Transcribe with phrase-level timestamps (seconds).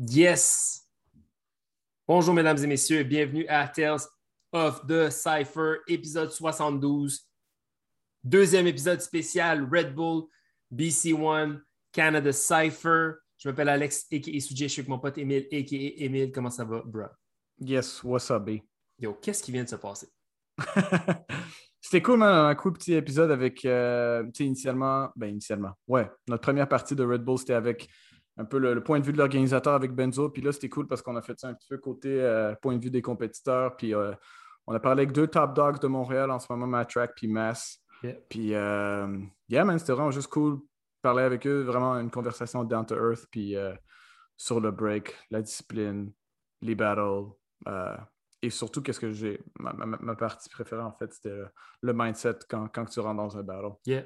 [0.00, 0.86] Yes!
[2.06, 3.98] Bonjour, mesdames et messieurs, bienvenue à Tales
[4.52, 7.26] of the Cypher, épisode 72.
[8.22, 10.28] Deuxième épisode spécial Red Bull
[10.72, 11.58] BC1
[11.90, 13.14] Canada Cypher.
[13.38, 14.38] Je m'appelle Alex, a.k.a.
[14.38, 14.68] Sujet.
[14.68, 16.04] Je suis avec mon pote Emile, a.k.a.
[16.04, 16.30] Emile.
[16.30, 17.06] Comment ça va, bro?
[17.58, 18.60] Yes, what's up, B?
[19.00, 20.06] Yo, qu'est-ce qui vient de se passer?
[21.80, 22.46] C'était cool, man.
[22.46, 26.94] Un cool petit épisode avec, euh, tu sais, initialement, ben initialement, ouais, notre première partie
[26.94, 27.88] de Red Bull, c'était avec
[28.38, 30.30] un peu le, point de vue de l'organisateur avec Benzo.
[30.30, 32.76] Puis là, c'était cool parce qu'on a fait ça un petit peu côté euh, point
[32.76, 33.76] de vue des compétiteurs.
[33.76, 34.12] Puis euh,
[34.66, 37.80] on a parlé avec deux top dogs de Montréal en ce moment, Matrack puis Mass.
[38.30, 39.08] Puis, yeah,
[39.50, 40.60] man, c'était vraiment juste cool
[41.02, 41.62] parler avec eux.
[41.62, 43.26] Vraiment une conversation down to earth.
[43.30, 43.56] Puis
[44.36, 46.12] sur le break, la discipline,
[46.62, 47.26] les battles
[48.40, 49.40] et surtout, qu'est-ce que j'ai.
[49.58, 51.34] Ma, partie préférée, en fait, c'était
[51.82, 53.72] le, mindset quand, quand, tu rentres dans un battle.
[53.84, 54.04] Yeah.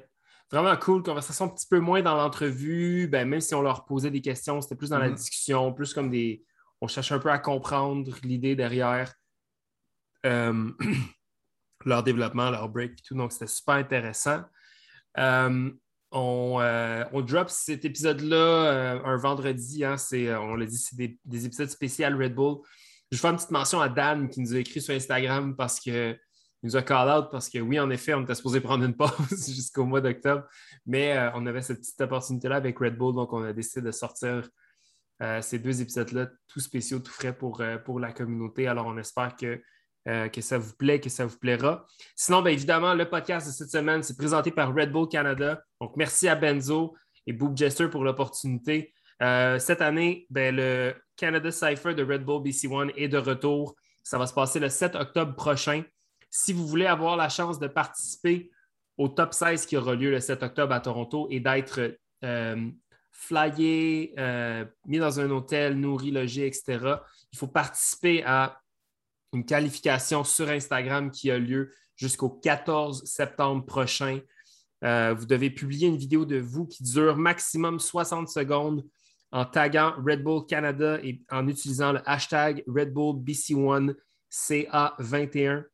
[0.51, 1.03] Vraiment cool.
[1.03, 3.07] Conversation un petit peu moins dans l'entrevue.
[3.07, 5.15] Ben, même si on leur posait des questions, c'était plus dans la mm-hmm.
[5.15, 6.43] discussion, plus comme des.
[6.81, 9.13] On cherche un peu à comprendre l'idée derrière
[10.25, 10.71] euh,
[11.85, 13.15] leur développement, leur break et tout.
[13.15, 14.43] Donc, c'était super intéressant.
[15.17, 15.71] Euh,
[16.11, 19.83] on, euh, on, drop cet épisode-là un vendredi.
[19.83, 19.95] Hein,
[20.39, 22.57] on l'a dit, c'est des, des, épisodes spéciaux Red Bull.
[23.11, 26.17] Je fais une petite mention à Dan qui nous a écrit sur Instagram parce que
[26.63, 29.11] nous a call out parce que oui, en effet, on était supposé prendre une pause
[29.29, 30.45] jusqu'au mois d'octobre,
[30.85, 33.91] mais euh, on avait cette petite opportunité-là avec Red Bull, donc on a décidé de
[33.91, 34.49] sortir
[35.21, 38.67] euh, ces deux épisodes-là, tout spéciaux, tout frais pour, euh, pour la communauté.
[38.67, 39.61] Alors, on espère que,
[40.05, 41.85] que ça vous plaît, que ça vous plaira.
[42.15, 45.63] Sinon, bien évidemment, le podcast de cette semaine, c'est présenté par Red Bull Canada.
[45.79, 46.93] Donc, merci à Benzo
[47.25, 48.93] et Boob Jester pour l'opportunité.
[49.21, 53.75] cette année, ben, le Canada Cypher de Red Bull BC1 est de retour.
[54.03, 55.83] Ça va se passer le 7 octobre prochain.
[56.35, 58.49] Si vous voulez avoir la chance de participer
[58.97, 62.71] au top 16 qui aura lieu le 7 octobre à Toronto et d'être euh,
[63.11, 66.95] flyé, euh, mis dans un hôtel, nourri, logé, etc.,
[67.31, 68.59] il faut participer à
[69.31, 74.19] une qualification sur Instagram qui a lieu jusqu'au 14 septembre prochain.
[74.83, 78.83] Euh, vous devez publier une vidéo de vous qui dure maximum 60 secondes
[79.31, 83.93] en taguant Red Bull Canada et en utilisant le hashtag Red Bull BC1
[84.31, 85.65] CA21.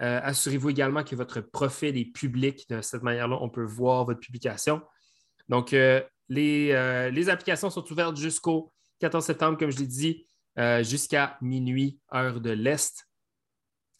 [0.00, 2.68] Euh, assurez-vous également que votre profil est public.
[2.68, 4.80] De cette manière-là, on peut voir votre publication.
[5.48, 10.26] Donc, euh, les, euh, les, applications sont ouvertes jusqu'au 14 septembre, comme je l'ai dit,
[10.82, 13.06] jusqu'à minuit, heure de l'Est.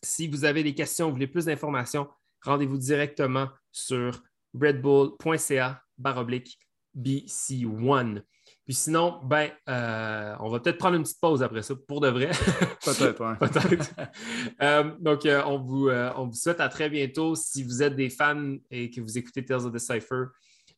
[0.03, 2.09] Si vous avez des questions, vous voulez plus d'informations,
[2.43, 4.23] rendez-vous directement sur
[4.55, 6.59] redbull.ca baroblique
[6.97, 8.23] BC1.
[8.69, 12.09] Puis sinon, ben, euh, on va peut-être prendre une petite pause après ça, pour de
[12.09, 12.27] vrai.
[12.85, 13.37] peut-être, oui.
[13.41, 13.95] peut-être.
[14.61, 17.35] Euh, donc, euh, on, vous, on vous souhaite à très bientôt.
[17.35, 20.27] Si vous êtes des fans et que vous écoutez Tales of the Cypher,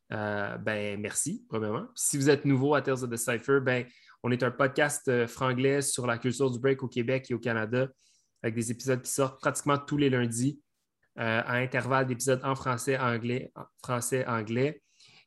[0.09, 1.87] ben, merci, premièrement.
[1.93, 3.85] Si vous êtes nouveau à Tales of the Cypher, ben,
[4.23, 7.87] on est un podcast franglais sur la culture du break au Québec et au Canada,
[8.41, 10.61] avec des épisodes qui sortent pratiquement tous les lundis,
[11.17, 13.51] à intervalles d'épisodes en français, anglais,
[13.83, 14.81] français, anglais.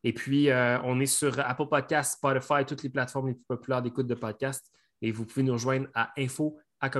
[0.05, 3.83] Et puis, euh, on est sur Apple Podcasts, Spotify, toutes les plateformes les plus populaires
[3.83, 4.71] d'écoute de podcasts.
[5.01, 6.91] Et vous pouvez nous rejoindre à info à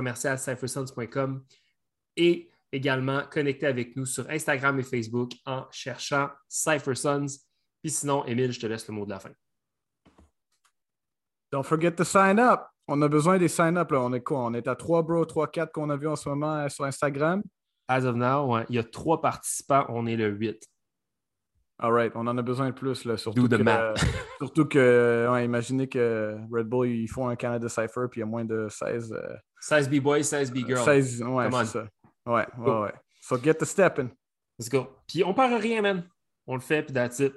[2.17, 7.27] et également connecter avec nous sur Instagram et Facebook en cherchant CypherSons.
[7.83, 9.31] Puis sinon, Émile, je te laisse le mot de la fin.
[11.51, 12.61] Don't forget to sign up.
[12.87, 13.91] On a besoin des sign-up.
[13.91, 14.39] On est quoi?
[14.39, 16.85] On est à 3 bro, 3, 4 qu'on a vu en ce moment euh, sur
[16.85, 17.43] Instagram.
[17.87, 19.85] As of now, il y a trois participants.
[19.89, 20.67] On est le 8.
[21.77, 23.57] All right, on en a besoin de plus, là, surtout, que,
[24.37, 28.25] surtout que, imaginez que Red Bull, ils font un Canada Cypher, puis il y a
[28.25, 29.13] moins de 16...
[29.59, 30.85] 16 B-boys, 16 B-girls.
[30.85, 31.87] 16, ouais, c'est ça.
[32.25, 32.93] Ouais, ouais, ouais.
[33.21, 34.09] So get the stepping.
[34.57, 34.87] Let's go.
[35.07, 36.07] Puis on perd rien, man.
[36.47, 37.33] On le fait, puis that's it.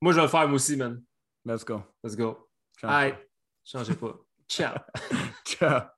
[0.00, 1.02] Moi, je vais le faire, moi aussi, man.
[1.44, 1.82] Let's go.
[2.02, 2.48] Let's go.
[2.82, 3.18] All
[3.64, 4.14] Changez pas.
[4.48, 4.74] Ciao.
[5.44, 5.95] Ciao.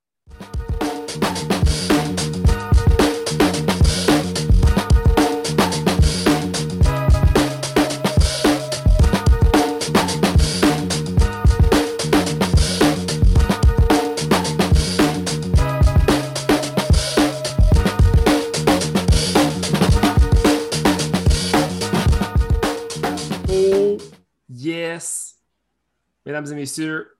[26.25, 27.17] Mesdames et messieurs,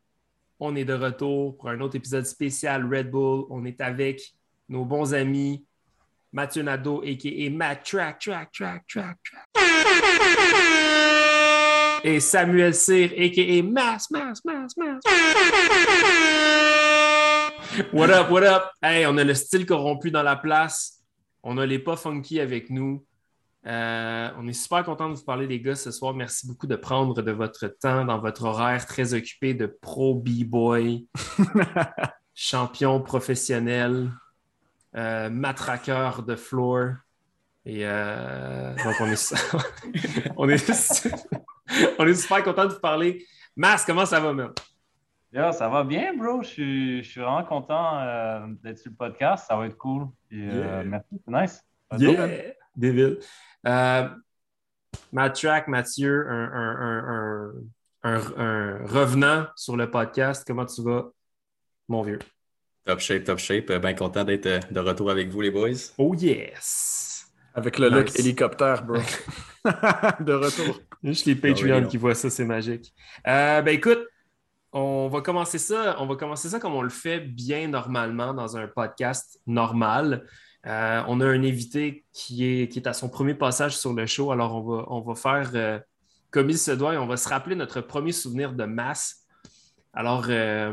[0.59, 3.45] on est de retour pour un autre épisode spécial Red Bull.
[3.49, 4.21] On est avec
[4.67, 5.65] nos bons amis
[6.31, 7.49] Mathieu Nadeau, a.k.a.
[7.49, 9.47] Matt Track, Track, Track, Track, Track.
[12.03, 13.63] Et Samuel Cyr, a.k.a.
[13.63, 15.01] Mass, Mass, Mass, Mass.
[17.91, 18.71] What up, what up?
[18.81, 21.01] Hey, on a le style corrompu dans la place.
[21.41, 23.03] On a les pas funky avec nous.
[23.65, 26.13] Euh, on est super content de vous parler, les gars, ce soir.
[26.13, 31.07] Merci beaucoup de prendre de votre temps dans votre horaire très occupé de pro B-boy,
[32.33, 34.11] champion professionnel,
[34.95, 36.93] euh, matraqueur de floor.
[37.65, 39.35] Et euh, donc, on est,
[40.37, 41.15] on, est,
[41.99, 43.25] on est super content de vous parler.
[43.57, 44.53] Mas, comment ça va, même?
[45.33, 46.41] ça va bien, bro.
[46.41, 49.45] Je suis, vraiment content d'être sur le podcast.
[49.49, 50.07] Ça va être cool.
[50.31, 51.61] Merci, c'est nice.
[51.97, 53.19] Yeah, David.
[53.67, 54.07] Euh,
[55.33, 57.51] Track, Mathieu, un,
[58.03, 60.43] revenant sur le podcast.
[60.47, 61.09] Comment tu vas,
[61.87, 62.19] mon vieux?
[62.85, 63.71] Top shape, top shape.
[63.71, 65.91] Bien content d'être euh, de retour avec vous, les boys.
[65.97, 67.27] Oh yes!
[67.53, 68.97] Avec le look hélicoptère, bro.
[69.65, 70.79] de retour.
[71.03, 72.93] Juste les Patreons qui voient ça, c'est magique.
[73.27, 73.99] Euh, ben écoute,
[74.71, 75.97] on va commencer ça.
[75.99, 80.25] On va commencer ça comme on le fait bien normalement dans un podcast normal.
[80.69, 84.31] Euh, on a un invité qui est, qui à son premier passage sur le show,
[84.31, 84.55] alors
[84.91, 85.79] on va, faire euh,
[86.29, 89.25] comme il se doit et on va se rappeler notre premier souvenir de masse.
[89.93, 90.71] Alors, euh,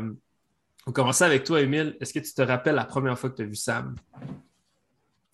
[0.85, 1.97] on va commencer avec toi, Emile.
[1.99, 3.95] Est-ce que tu te rappelles la première fois que tu as vu Sam?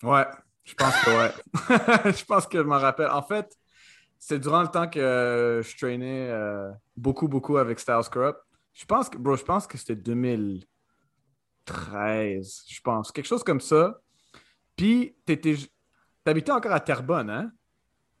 [0.02, 0.24] Ouais,
[0.64, 1.32] je pense que ouais.
[2.16, 3.10] je pense que je m'en rappelle.
[3.10, 3.54] En fait,
[4.18, 6.32] c'est durant le temps que je traînais
[6.96, 8.38] beaucoup, beaucoup avec Styles Corrupt.
[8.72, 13.12] Je pense que, bro, je pense que c'était 2013, je pense.
[13.12, 14.00] Quelque chose comme ça.
[14.76, 15.16] Puis,
[16.24, 17.52] t'habitais encore à Terrebonne, hein?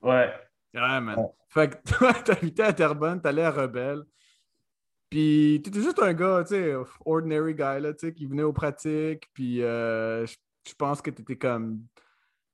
[0.02, 0.32] Ouais.
[0.74, 1.16] Ouais, man.
[1.48, 4.04] Fait que toi, t'habitais à Terrebonne, t'allais à Rebelle.
[5.10, 6.74] Puis, t'étais juste un gars, tu sais,
[7.04, 9.30] ordinary guy, là, tu sais, qui venait aux pratiques.
[9.32, 11.84] Puis, euh, je pense que t'étais comme.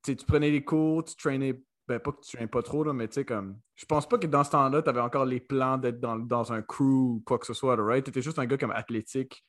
[0.02, 1.62] Tu sais, tu prenais les cours, tu traînais.
[1.88, 3.58] Ben, pas que tu traînais pas trop, là, mais tu sais, comme.
[3.76, 6.62] Je pense pas que dans ce temps-là, t'avais encore les plans d'être dans, dans, un
[6.62, 8.04] crew ou quoi que ce soit, right?
[8.04, 9.44] T'étais juste un gars comme athlétique.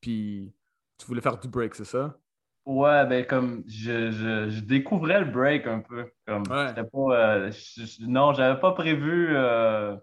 [0.00, 0.52] Puis,
[0.96, 2.18] tu voulais faire du break, c'est ça?
[2.68, 6.04] Ouais, ben comme je, je, découvrais le break un peu.
[6.26, 6.74] Comme pas.
[6.76, 7.50] Euh,
[8.00, 9.96] non, j'avais pas prévu euh,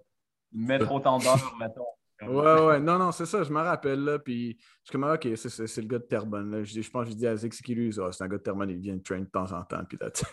[0.51, 1.85] mettre autant d'heures, mettons.
[2.23, 5.27] Ouais, ouais, non, non, c'est ça, je me rappelle, là, puis je suis comme, ok,
[5.35, 6.63] c'est le gars de Terrebonne, là.
[6.63, 7.93] Je, je pense que je dis à c'est qui lui?
[7.99, 9.99] Oh, c'est un gars de Terrebonne, il vient de train de temps en temps, puis
[10.01, 10.25] it.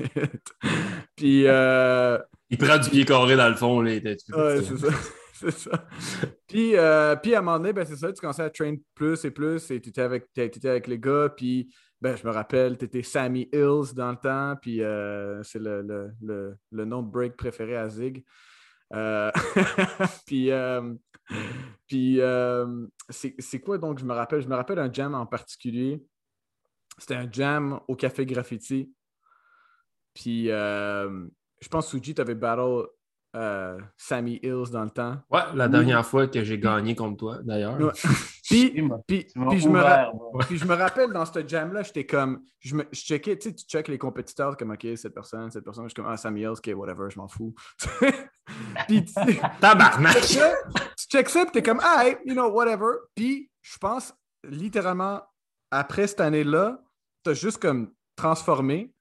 [1.17, 1.47] puis...
[1.47, 2.19] Euh...
[2.49, 3.91] Il prend du pied carré dans le fond, là.
[3.91, 4.03] Ouais,
[4.63, 4.89] c'est ça.
[5.35, 5.87] c'est ça.
[6.47, 9.23] Puis, euh, puis à un moment donné, ben, c'est ça, tu commençais à train plus
[9.27, 11.69] et plus, et tu étais avec, étais avec les gars, puis
[12.03, 15.83] ben, je me rappelle, tu étais Sammy Hills dans le temps, puis euh, c'est le,
[16.21, 18.25] le, le, nom de break préféré à Zig.
[18.93, 19.31] Euh,
[20.27, 20.95] puis, euh,
[21.87, 22.21] puis
[23.09, 24.43] c'est quoi donc, je me rappelle?
[24.43, 26.05] Je me rappelle un jam en particulier.
[26.99, 28.93] C'était un jam au Café Graffiti.
[30.13, 32.89] Puis, je pense que Suji, tu avais battle
[33.37, 35.19] euh, Sammy Hills dans le temps.
[35.31, 37.79] Ouais, la dernière fois que j'ai gagné contre toi, d'ailleurs.
[38.53, 38.71] puis,
[39.07, 42.87] puis, puis, je me puis, je me rappelle dans ce jam-là, j'étais comme, je, me,
[42.93, 45.89] je checkais, tu sais, tu checkes les compétiteurs, comme, OK, cette personne, cette personne, je
[45.89, 47.55] suis comme, ah, Sammy Hills, OK, whatever, je m'en fous.
[48.89, 49.05] puis,
[49.61, 50.21] Tabarnak!
[50.23, 52.97] Tu checkes ça, puis t'es comme, ah, you know, whatever.
[53.15, 54.13] Puis, je pense,
[54.45, 55.23] littéralement,
[55.71, 56.83] après cette année-là,
[57.23, 58.93] t'as juste comme transformé.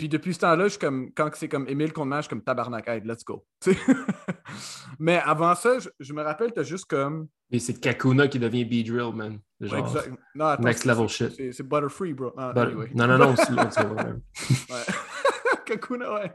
[0.00, 2.40] Puis depuis ce temps-là, je suis comme, quand c'est comme Emile contre je suis comme
[2.40, 3.44] tabarnak, hey, let's go.
[4.98, 7.28] Mais avant ça, je, me rappelle, t'as juste comme.
[7.50, 9.40] Et c'est Kakuna qui devient B-Drill, man.
[9.60, 9.98] Genre,
[10.34, 11.52] Non, next level shit.
[11.52, 12.32] C'est Butterfree, bro.
[12.38, 12.54] Ah,
[12.94, 14.84] non, non, non, c'est ouais.
[15.66, 16.32] Kakuna, ouais.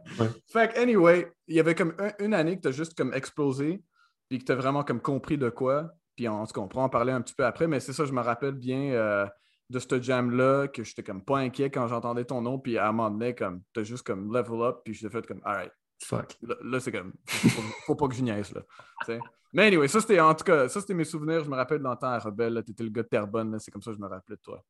[0.53, 3.81] Fait que, anyway, il y avait comme une année que t'as juste comme explosé,
[4.29, 5.89] puis que t'as vraiment comme compris de quoi.
[6.15, 8.21] Puis on se comprend, en parler un petit peu après, mais c'est ça, je me
[8.21, 8.91] rappelle bien.
[8.91, 9.25] Euh,
[9.69, 12.91] de ce jam-là que j'étais comme pas inquiet quand j'entendais ton nom, puis à un
[12.91, 15.72] moment donné, comme, t'as juste comme level up, puis j'étais fait comme, alright.
[16.03, 16.38] Fuck.
[16.41, 19.17] Là, c'est comme, faut, pas que je niaise, là.
[19.53, 21.43] Mais anyway, ça c'était, en tout cas, ça c'était mes souvenirs.
[21.45, 23.81] Je me rappelle dans le temps à Rebelle, t'étais le gars de Terrebonne, c'est comme
[23.81, 24.62] ça que je me rappelais de toi.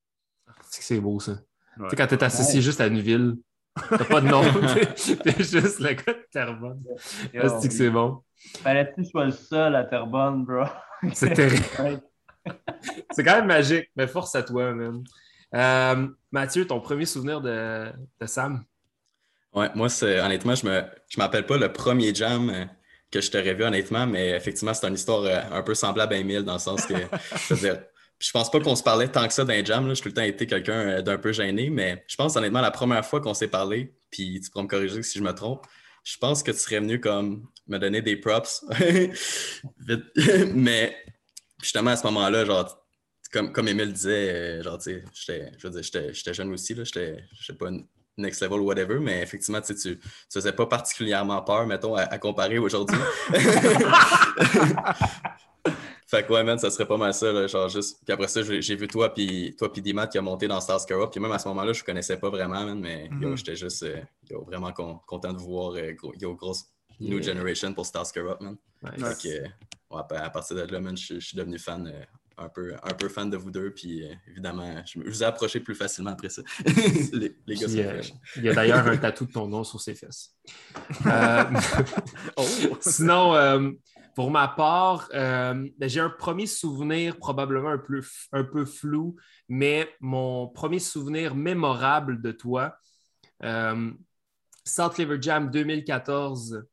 [0.70, 1.34] C'est que c'est beau, ça.
[1.76, 3.36] Tu sais, quand t'es associé juste à une ville,
[3.90, 4.44] t'as pas de nom,
[5.24, 6.84] t'es juste le gars de Terrebonne.
[7.34, 8.22] C'est que c'est bon?
[8.62, 10.66] Fallait que tu sois le seul à Terrebonne, bro?
[11.14, 11.66] C'est terrible.
[13.16, 15.04] c'est quand même magique, mais force à toi, même.
[15.54, 17.92] Euh, Mathieu, ton premier souvenir de,
[18.26, 18.66] Sam?
[19.54, 22.66] Ouais, moi, c'est honnêtement, je me je m'appelle pas le premier jam euh,
[23.10, 26.18] que je t'aurais vu, honnêtement, mais effectivement, c'est une histoire euh, un peu semblable à
[26.18, 26.94] Emile dans le sens que
[27.48, 27.82] je veux dire,
[28.20, 29.88] je pense pas qu'on se parlait tant que ça d'un jam.
[29.88, 29.94] Là.
[29.94, 32.72] Je suis tout le temps été quelqu'un d'un peu gêné, mais je pense honnêtement, la
[32.72, 35.66] première fois qu'on s'est parlé, puis tu pourras me corriger si je me trompe,
[36.04, 38.66] je pense que tu serais venu comme me donner des props.
[40.54, 40.98] mais
[41.62, 42.85] justement, à ce moment-là, genre,
[43.36, 46.86] comme, comme Emile disait, euh, genre, tu sais, je veux dire, j'étais jeune aussi, là,
[46.86, 47.70] j'étais, je sais pas,
[48.18, 50.00] next level ou whatever, mais effectivement, tu tu
[50.32, 52.98] faisais pas particulièrement peur, mettons, à, comparer aujourd'hui.
[56.08, 57.98] Fait que ouais, man, ça serait pas mal ça, là, genre juste.
[58.06, 60.86] Puis après ça, j'ai vu toi puis toi puis Dimat qui a monté dans Stars
[60.92, 61.10] Up.
[61.12, 63.36] Puis même à ce moment-là, je connaissais pas vraiment, man, mais mm-hmm.
[63.36, 64.02] j'étais juste euh,
[64.46, 65.72] vraiment content de vous voir.
[65.74, 66.66] Euh, yo, grosse
[67.00, 68.56] New Generation pour Stars Up, man.
[69.18, 69.48] Fait que,
[70.16, 71.88] à partir de là, man, je, suis devenu fan.
[71.88, 72.04] Euh,
[72.38, 75.76] un peu, un peu fan de vous deux, puis évidemment, je, vous ai approché plus
[75.76, 76.42] facilement après ça.
[77.14, 77.68] les, les, gars
[78.36, 80.36] Il y a d'ailleurs un tatou de ton nom sur ses fesses.
[82.38, 82.44] oh.
[82.82, 83.76] Sinon,
[84.16, 88.02] pour ma part, euh, ben, j'ai un premier souvenir probablement un peu,
[88.32, 89.18] un peu, flou,
[89.50, 92.78] mais mon premier souvenir mémorable de toi,
[93.44, 93.92] euh,
[94.64, 96.66] South Liver Jam 2014,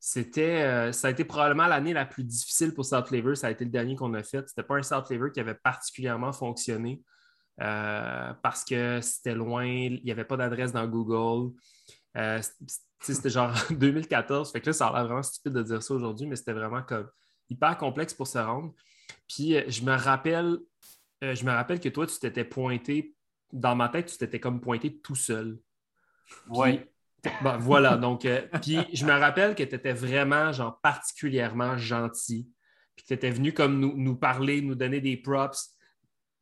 [0.00, 3.34] c'était, euh, ça a été probablement l'année la plus difficile pour South Liver.
[3.36, 4.48] Ça a été le dernier qu'on a fait.
[4.48, 7.02] C'était pas un South Liver qui avait particulièrement fonctionné
[7.58, 11.52] parce que c'était loin, il n'y avait pas d'adresse dans Google.
[13.00, 14.52] C'était genre 2014.
[14.52, 16.82] Fait que là, ça a l'air vraiment stupide de dire ça aujourd'hui, mais c'était vraiment
[16.82, 17.08] comme
[17.48, 18.72] hyper complexe pour se rendre.
[19.26, 20.58] Puis euh, je me rappelle,
[21.24, 23.14] euh, je me rappelle que toi, tu t'étais pointé,
[23.52, 25.58] dans ma tête, tu t'étais comme pointé tout seul.
[26.48, 26.80] Oui.
[27.42, 28.42] Ben, voilà, donc, euh,
[28.92, 32.48] je me rappelle que tu étais vraiment, genre, particulièrement gentil.
[32.96, 35.76] Puis que tu étais venu comme nous, nous, parler, nous donner des props,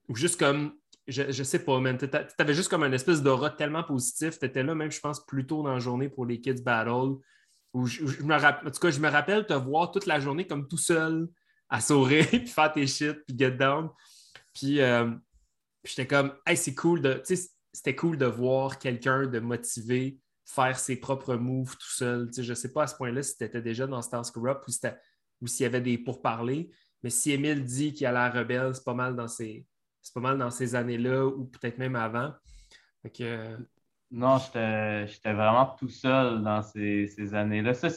[0.09, 0.75] ou juste comme
[1.09, 1.97] je, je sais pas, man.
[1.97, 2.07] Tu
[2.39, 4.39] avais juste comme une espèce d'aura tellement positif.
[4.39, 7.17] Tu étais là, même, je pense, plus tôt dans la journée pour les Kids Battle.
[7.75, 10.69] Où je, me en tout cas, je me rappelle te voir toute la journée comme
[10.69, 11.29] tout seul
[11.69, 13.91] à sourire, puis faire tes shit, puis get down.
[14.55, 15.11] Puis, euh,
[15.85, 17.23] j'étais comme, hey, c'est cool de.
[17.73, 20.19] C'était cool de voir quelqu'un de motivé
[20.49, 22.31] faire ses propres moves tout seul.
[22.37, 24.73] Je ne sais pas à ce point-là si tu étais déjà dans Stars Corrupt ou,
[25.43, 26.71] ou s'il y avait des pourparlers.
[27.03, 29.27] Mais si Emile dit qu'il a l'air rebelle, c'est pas mal dans
[30.15, 32.33] pas mal dans ces années-là ou peut-être même avant.
[34.11, 37.75] Non, j'étais vraiment tout seul dans ces, années-là.
[37.75, 37.91] Ça,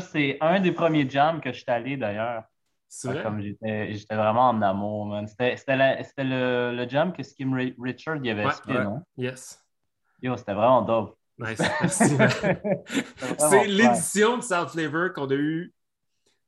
[0.00, 2.44] c'est un des premiers jams que je suis allé d'ailleurs.
[3.02, 8.82] Comme j'étais vraiment en amour, C'était le, le, jam que Skim Richard y avait ouais,
[8.82, 9.02] non?
[9.18, 9.62] Yes.
[10.22, 11.17] Yo, c'était vraiment dope.
[11.38, 12.16] Nice, merci.
[13.38, 15.72] c'est l'édition de South Flavor qu'on a eu,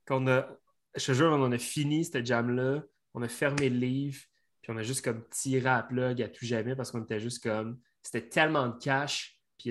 [0.06, 0.48] qu'on a,
[0.96, 2.82] je te jure, on en a fini, cette jam-là.
[3.14, 4.20] On a fermé le livre.
[4.62, 7.42] Puis on a juste comme tiré à plug à tout jamais parce qu'on était juste
[7.42, 7.78] comme.
[8.02, 9.70] C'était tellement de cash, puis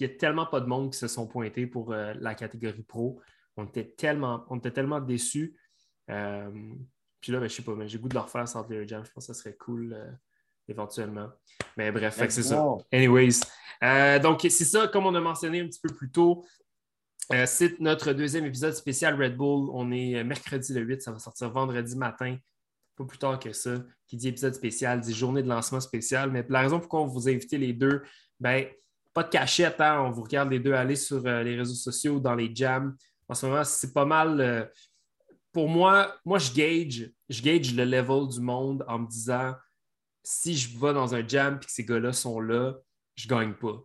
[0.00, 2.82] il n'y a tellement pas de monde qui se sont pointés pour euh, la catégorie
[2.82, 3.20] pro.
[3.56, 5.56] On était tellement, on était tellement déçus.
[6.10, 6.50] Euh,
[7.20, 9.04] puis là, ben, je sais pas, mais j'ai goût de leur faire sans le jam.
[9.04, 10.10] Je pense que ça serait cool euh,
[10.68, 11.28] éventuellement.
[11.76, 12.64] Mais bref, c'est ça.
[12.92, 13.40] Anyways.
[14.20, 16.44] donc, c'est ça, comme on a mentionné un petit peu plus tôt.
[17.46, 19.70] c'est notre deuxième épisode spécial Red Bull.
[19.72, 22.36] On est mercredi le 8, ça va sortir vendredi matin
[22.98, 26.30] pas plus tard que ça, qui dit épisode spécial, dit journée de lancement spécial.
[26.30, 28.02] Mais la raison pourquoi on vous a invité les deux,
[28.40, 28.66] ben,
[29.14, 32.20] pas de cachette, hein, on vous regarde les deux aller sur euh, les réseaux sociaux,
[32.20, 32.96] dans les jams.
[33.28, 34.40] En ce moment, c'est pas mal.
[34.40, 34.64] Euh,
[35.52, 39.54] pour moi, moi, je gauge, je gauge le level du monde en me disant
[40.30, 42.74] si je vais dans un jam et que ces gars-là sont là,
[43.16, 43.82] je gagne pas.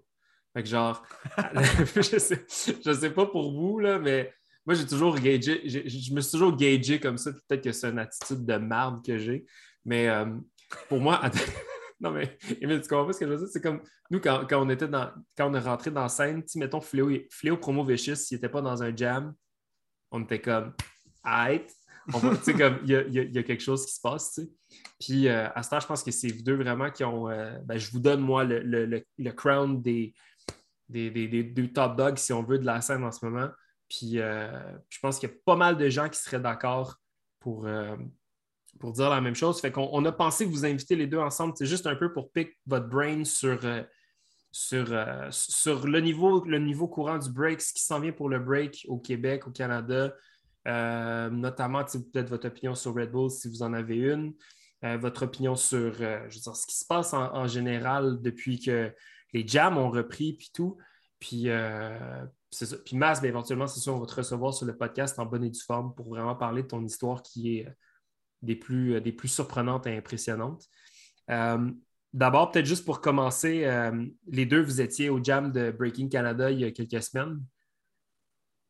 [0.54, 1.02] Fait que genre,
[1.96, 2.46] je, sais,
[2.86, 4.34] je sais pas pour vous, là, mais
[4.66, 7.32] moi, j'ai toujours gagé, je me suis toujours gagé comme ça.
[7.32, 9.46] Peut-être que c'est une attitude de marde que j'ai.
[9.86, 10.26] Mais euh,
[10.90, 11.22] pour moi,
[12.02, 13.48] non, mais Emile, tu comprends ce que je veux dire?
[13.50, 13.82] C'est comme
[14.12, 17.56] nous, quand, on était dans, quand on est rentré dans la scène, mettons Fléau, Fléau
[17.56, 19.34] Promo Vicious, s'il n'était pas dans un jam,
[20.12, 20.74] on était comme,
[22.12, 24.40] comme il y, a, quelque chose qui se passe.
[25.00, 27.30] Puis euh, à ce temps, je pense que c'est vous deux vraiment qui ont.
[27.30, 28.86] Euh, ben, je vous donne, moi, le,
[29.18, 30.14] le, crown des
[30.90, 33.50] des, des, top dogs, si on veut, de la scène en ce moment.
[33.90, 34.52] Puis euh,
[34.90, 36.96] je pense qu'il y a pas mal de gens qui seraient d'accord
[37.40, 37.68] pour,
[38.80, 39.60] pour dire la même chose.
[39.60, 41.54] Fait qu'on on a pensé vous inviter les deux ensemble.
[41.58, 43.60] C'est juste un peu pour pick votre brain sur,
[44.52, 44.88] sur,
[45.32, 48.86] sur le, niveau, le niveau courant du break, ce qui s'en vient pour le break
[48.88, 50.14] au Québec, au Canada.
[50.66, 54.34] Notamment peut-être votre opinion sur Red Bull si vous en avez une.
[54.82, 58.94] votre opinion sur je ce qui se passe en, général depuis que
[59.34, 60.78] les jams ont repris, puis tout.
[61.20, 61.50] Puis,
[62.86, 65.44] puis Mas, ben, éventuellement, c'est sûr, on va te recevoir sur le podcast en bonne
[65.44, 67.72] et due forme pour vraiment parler de ton histoire qui est euh,
[68.42, 70.66] des plus, euh, des plus surprenantes et impressionnantes.
[71.30, 71.72] Euh,
[72.14, 73.68] d'abord, peut-être juste pour commencer,
[74.28, 77.42] les deux, vous étiez au jam de Breaking Canada il y a quelques semaines.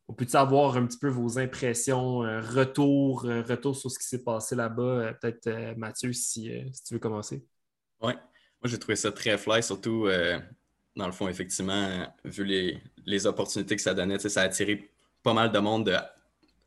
[0.07, 4.55] On peut savoir un petit peu vos impressions, retour, retour sur ce qui s'est passé
[4.55, 5.13] là-bas?
[5.13, 7.45] peut-être Mathieu, si, si, tu veux commencer?
[8.01, 10.07] Oui, moi j'ai trouvé ça très fly, surtout
[10.95, 12.43] dans le fond, effectivement, vu
[13.05, 14.91] les, opportunités que ça donnait, ça a attiré
[15.23, 15.95] pas mal de monde de,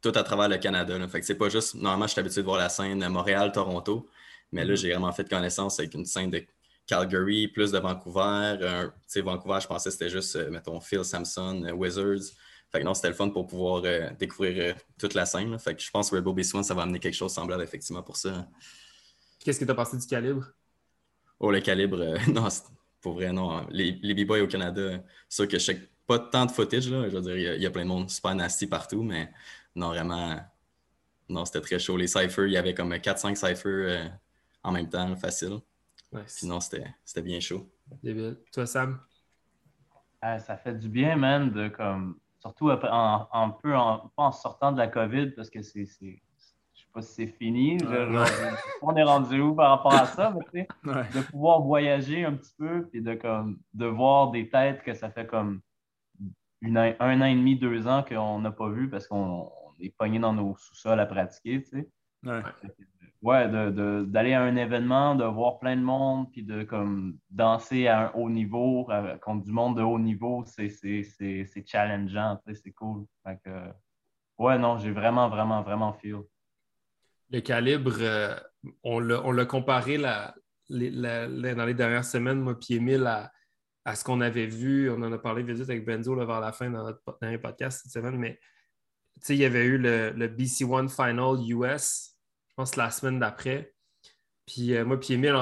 [0.02, 0.96] tout à travers le Canada.
[1.08, 4.08] Fait que c'est pas juste, normalement, je suis habitué de voir la scène Montréal, Toronto,
[4.52, 4.76] mais là, mm-hmm.
[4.76, 6.44] j'ai vraiment fait connaissance avec une scène de
[6.86, 8.90] Calgary, plus de Vancouver.
[9.06, 12.32] sais, Vancouver, je pensais que c'était juste, euh, mettons, Phil Samson, euh, Wizards.
[12.70, 13.82] Fait que non, c'était le fun pour pouvoir
[14.18, 15.58] découvrir toute la scène.
[15.58, 17.62] Fait que je pense que Red Bull B1, ça va amener quelque chose de semblable
[17.62, 18.48] effectivement pour ça.
[19.38, 20.46] Qu'est-ce que tu as pensé du calibre?
[21.38, 22.48] Oh, le calibre, non,
[23.00, 23.66] pour vrai, non.
[23.70, 27.08] Les, les B-Boys au Canada, c'est sûr que je sais pas tant de footage, là.
[27.08, 29.30] Je veux dire, il y, a plein de monde super nasty partout, mais
[29.74, 30.40] non, vraiment,
[31.28, 31.96] non, c'était très chaud.
[31.96, 34.10] Les cyphers, il y avait comme 4-5 cyphers
[34.62, 35.58] en même temps, facile.
[36.26, 37.70] Sinon, c'était bien chaud.
[38.02, 38.38] Débile.
[38.52, 39.00] Toi, Sam?
[40.24, 42.18] Euh, ça fait du bien, man, de comme.
[42.46, 45.84] Surtout en, peu, en, pas en sortant de la COVID, parce que c'est.
[45.84, 47.78] Je sais pas si c'est fini.
[48.82, 52.86] on est rendu où par rapport à ça, mais de pouvoir voyager un petit peu,
[52.86, 55.60] puis de, comme, de voir des têtes que ça fait comme
[56.60, 59.50] une, un an et demi, deux ans qu'on n'a pas vu parce qu'on
[59.80, 61.88] est pogné dans nos sous-sols à pratiquer, tu sais.
[62.24, 62.42] Ouais
[63.22, 68.08] ouais, d'aller à un événement, de voir plein de monde, puis de comme danser à
[68.08, 68.88] un haut niveau,
[69.22, 73.06] contre du monde de haut niveau, c'est challengeant, c'est cool.
[74.38, 76.20] ouais, non, j'ai vraiment, vraiment, vraiment feel.
[77.30, 78.36] Le calibre, euh,
[78.84, 80.34] on l'a comparé la,
[80.68, 83.32] dans les dernières semaines, moi, puis Emile, à,
[83.84, 84.90] à ce qu'on avait vu.
[84.90, 87.92] On en a parlé vite avec Benzo vers la fin dans notre dernier podcast cette
[87.92, 88.38] semaine, mais
[89.28, 92.15] il y avait eu le, le BC One Final US
[92.56, 93.74] pense, la semaine d'après.
[94.46, 95.34] Puis euh, moi, puis Emile,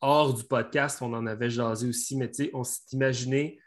[0.00, 3.60] hors du podcast, on en avait jasé aussi, mais tu sais, on s'est imaginé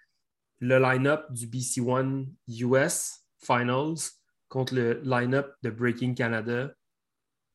[0.59, 4.11] le line-up du BC One US Finals
[4.49, 6.73] contre le line-up de Breaking Canada.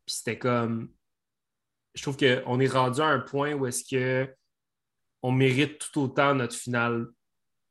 [0.06, 0.92] Puis c'était comme.
[1.94, 4.32] Je trouve qu'on est rendu à un point où est-ce que
[5.22, 7.08] on mérite tout autant notre finale,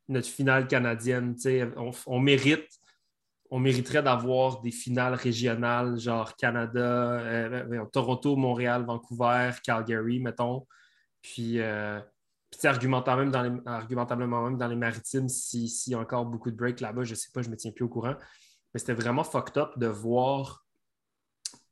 [0.07, 1.35] notre finale canadienne.
[2.05, 2.69] On mérite
[3.51, 10.67] on mériterait d'avoir des finales régionales, genre Canada, euh, euh, Toronto, Montréal, Vancouver, Calgary, mettons.
[11.21, 11.99] Puis, euh,
[12.63, 16.55] argumentablement, même dans les, argumentablement même dans les maritimes, s'il y a encore beaucoup de
[16.55, 18.15] breaks là-bas, je ne sais pas, je ne me tiens plus au courant.
[18.73, 20.63] Mais c'était vraiment fucked up de voir,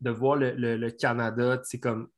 [0.01, 2.10] de voir le, Canada, comme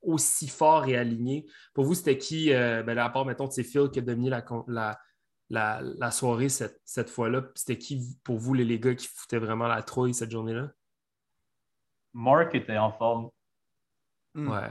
[0.00, 1.46] aussi fort et aligné.
[1.74, 4.98] Pour vous, c'était qui, ben, à part, mettons, Phil qui a dominé la,
[5.50, 7.44] la, soirée cette, fois-là?
[7.54, 10.70] C'était qui pour vous, les, gars, qui foutaient vraiment la trouille cette journée-là?
[12.12, 13.30] Mark était en forme.
[14.34, 14.48] Hmm.
[14.48, 14.70] Ouais.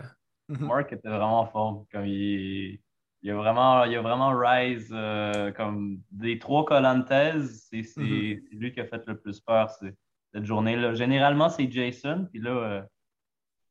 [0.50, 0.68] Mhm.
[0.68, 1.86] Mark était vraiment en forme.
[1.92, 2.80] Comme il,
[3.22, 4.90] il, a vraiment, il a vraiment rise.
[4.92, 7.84] Euh, comme des trois Colantes, c'est
[8.52, 10.94] lui qui a fait le plus peur cette journée-là.
[10.94, 12.28] Généralement, c'est Jason.
[12.32, 12.82] Puis là, euh,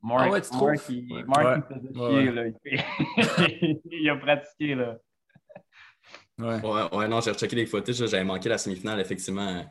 [0.02, 2.30] Mark, ah Mark, il, Mark il faisait chier.
[2.32, 2.44] Là.
[3.90, 4.74] il a pratiqué.
[4.74, 4.98] Là.
[6.38, 6.60] Ouais.
[6.92, 9.64] ouais, non, j'ai rechecké les photos, j'avais manqué la semi-finale, effectivement.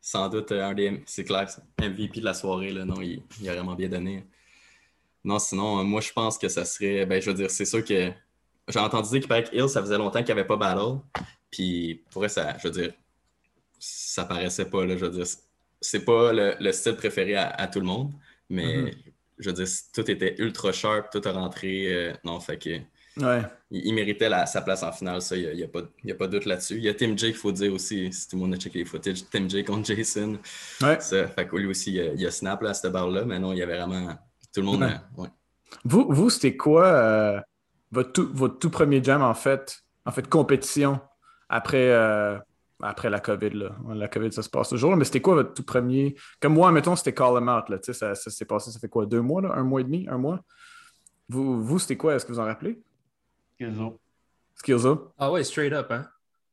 [0.00, 1.02] Sans doute un des.
[1.06, 1.48] C'est clair,
[1.80, 4.24] MVP de la soirée, là, non, il, a vraiment bien donné.
[5.24, 7.04] Non, sinon, moi, je pense que ça serait.
[7.06, 8.12] Ben, je veux dire, c'est sûr que.
[8.68, 11.00] J'ai entendu dire qu'il paraît Hill, ça faisait longtemps qu'il n'y avait pas battle.
[11.50, 12.92] Puis, pour ça, je veux dire,
[13.78, 15.26] ça paraissait pas, là, je veux dire.
[15.80, 18.12] C'est pas le, style préféré à, tout le monde,
[18.50, 18.94] mais mm-hmm.
[19.38, 21.86] je veux dire, tout était ultra sharp, tout a rentré.
[21.92, 22.80] Euh, non, fait que
[23.70, 26.76] il, méritait sa place en finale, ça, il n'y a, pas, de doute là-dessus.
[26.76, 28.80] Il y a Tim J, il faut dire aussi, si tout le monde a checké
[28.80, 30.38] les footage, Tim J contre Jason.
[30.82, 31.00] Ouais.
[31.00, 33.58] Ça, fait que lui aussi, il y a, snap à cette barre-là, mais non, il
[33.58, 34.14] y avait vraiment
[34.54, 34.82] tout le monde.
[35.16, 35.28] Ouais.
[35.84, 37.40] Vous, vous c'était quoi euh,
[37.90, 41.00] votre, tout, votre tout premier jam en fait, en fait compétition
[41.48, 42.38] après, euh,
[42.80, 43.50] après la COVID?
[43.50, 43.76] Là?
[43.94, 46.14] La COVID, ça se passe toujours, mais c'était quoi votre tout premier?
[46.40, 47.68] Comme moi, mettons, c'était Call Them Out.
[47.68, 49.52] Là, ça, ça s'est passé, ça fait quoi, deux mois, là?
[49.54, 50.40] un mois et demi, un mois?
[51.28, 52.14] Vous, vous c'était quoi?
[52.14, 52.80] Est-ce que vous en rappelez?
[53.58, 53.98] Skilzo.
[54.54, 55.12] Skilzo?
[55.18, 56.06] Ah ouais, straight up, hein?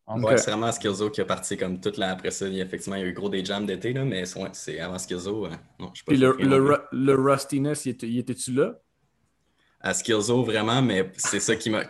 [0.07, 2.47] Ouais, c'est vraiment Skilzo qui a parti comme toute la après ça.
[2.47, 5.45] Il, effectivement, il y a eu gros des jams d'été, mais c'est avant Skilzo.
[5.45, 8.73] Euh, non, je sais pas Puis le, le, rustiness, il était-tu là?
[9.81, 11.85] À Skilzo, vraiment, mais c'est ça qui, m'a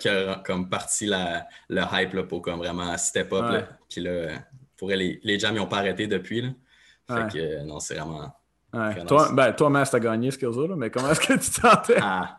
[0.45, 3.65] comme parti la, le hype là, pour comme vraiment step up.
[3.89, 4.43] Puis là,
[4.77, 6.41] pour les, les jams, ils n'ont pas arrêté depuis.
[6.41, 6.49] Là.
[7.07, 8.33] Fait que non, c'est vraiment.
[9.07, 12.01] Toi, ben, toi, Mas, t'as gagné Skilzo, là, mais comment est-ce que tu t'entends?
[12.01, 12.37] Ah.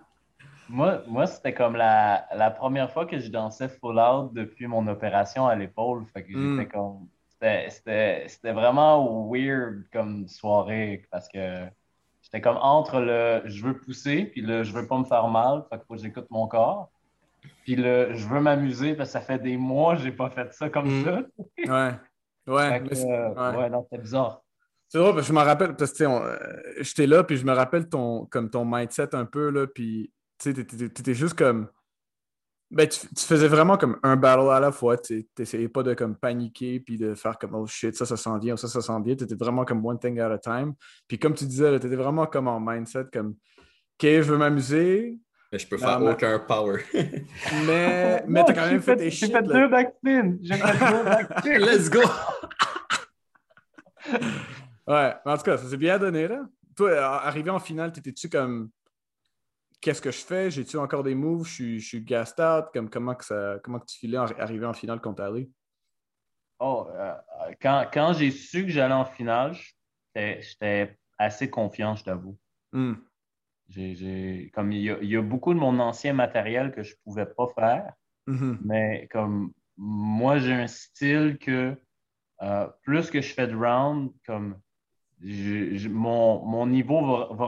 [0.69, 4.87] Moi, moi c'était comme la, la, première fois que je dansais full out depuis mon
[4.89, 6.05] opération à l'épaule.
[6.13, 6.69] Fait que j'étais hmm.
[6.69, 7.09] comme.
[7.41, 11.67] C'était vraiment weird comme soirée parce que
[12.23, 15.65] j'étais comme entre le je veux pousser puis le je veux pas me faire mal,
[15.71, 16.91] fait que j'écoute mon corps.
[17.65, 20.53] Puis le je veux m'amuser parce que ça fait des mois que j'ai pas fait
[20.53, 21.05] ça comme hmm.
[21.05, 21.23] ça.
[21.59, 21.95] ouais.
[22.47, 22.81] Ouais.
[22.81, 24.43] ouais, non, c'était bizarre.
[24.89, 26.37] C'est drôle, parce que je me rappelle, parce que euh,
[26.81, 30.51] j'étais là, puis je me rappelle ton, comme ton mindset un peu, là, puis tu
[30.51, 31.69] étais juste comme.
[32.69, 34.99] Ben, tu, faisais vraiment comme un battle à la fois.
[34.99, 38.39] Tu n'essayais pas de comme paniquer puis de faire comme oh shit, ça, ça s'en
[38.39, 39.15] vient, ça, ça s'en vient.
[39.15, 40.75] Tu étais vraiment comme one thing at a time.
[41.07, 43.37] Puis comme tu disais, tu étais vraiment comme en mindset, comme
[43.99, 45.21] OK, je veux m'amuser.
[45.53, 46.83] Mais je peux faire aucun power.
[47.67, 49.29] mais mais t'as quand même fait des shit.
[49.29, 50.37] J'ai fait deux backspins.
[50.43, 51.59] J'ai fait deux backspins.
[51.59, 52.01] Let's go.
[54.89, 56.43] ouais, en tout cas, ça s'est bien donné, là.
[56.77, 58.71] Toi, arrivé en finale, t'étais-tu comme
[59.81, 60.51] qu'est-ce que je fais?
[60.51, 61.47] J'ai-tu encore des moves?
[61.47, 62.67] Je suis, je suis gassed out?
[62.73, 65.51] Comme, comment, que ça, comment que tu filais arrivé en finale contre Ali?
[66.59, 67.15] Oh, euh,
[67.61, 69.55] quand, quand j'ai su que j'allais en finale,
[70.15, 72.39] j'étais assez confiant, je t'avoue.
[72.73, 72.95] Hmm.
[74.53, 77.93] comme il y, a, beaucoup de mon ancien matériel que je ne pouvais pas faire,
[78.27, 78.59] mm-hmm.
[78.65, 81.77] mais comme moi, j'ai un style que
[82.43, 84.61] euh, plus que je fais de round, comme
[85.21, 87.47] mon, mon, niveau va, va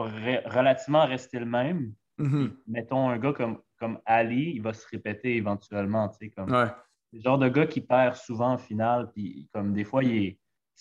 [0.49, 1.93] relativement rester le même.
[2.19, 2.51] Mm-hmm.
[2.67, 6.11] Mettons un gars comme, comme Ali, il va se répéter éventuellement.
[6.35, 6.71] Comme,
[7.13, 10.37] Le genre de gars qui perd souvent en finale, puis comme des fois, il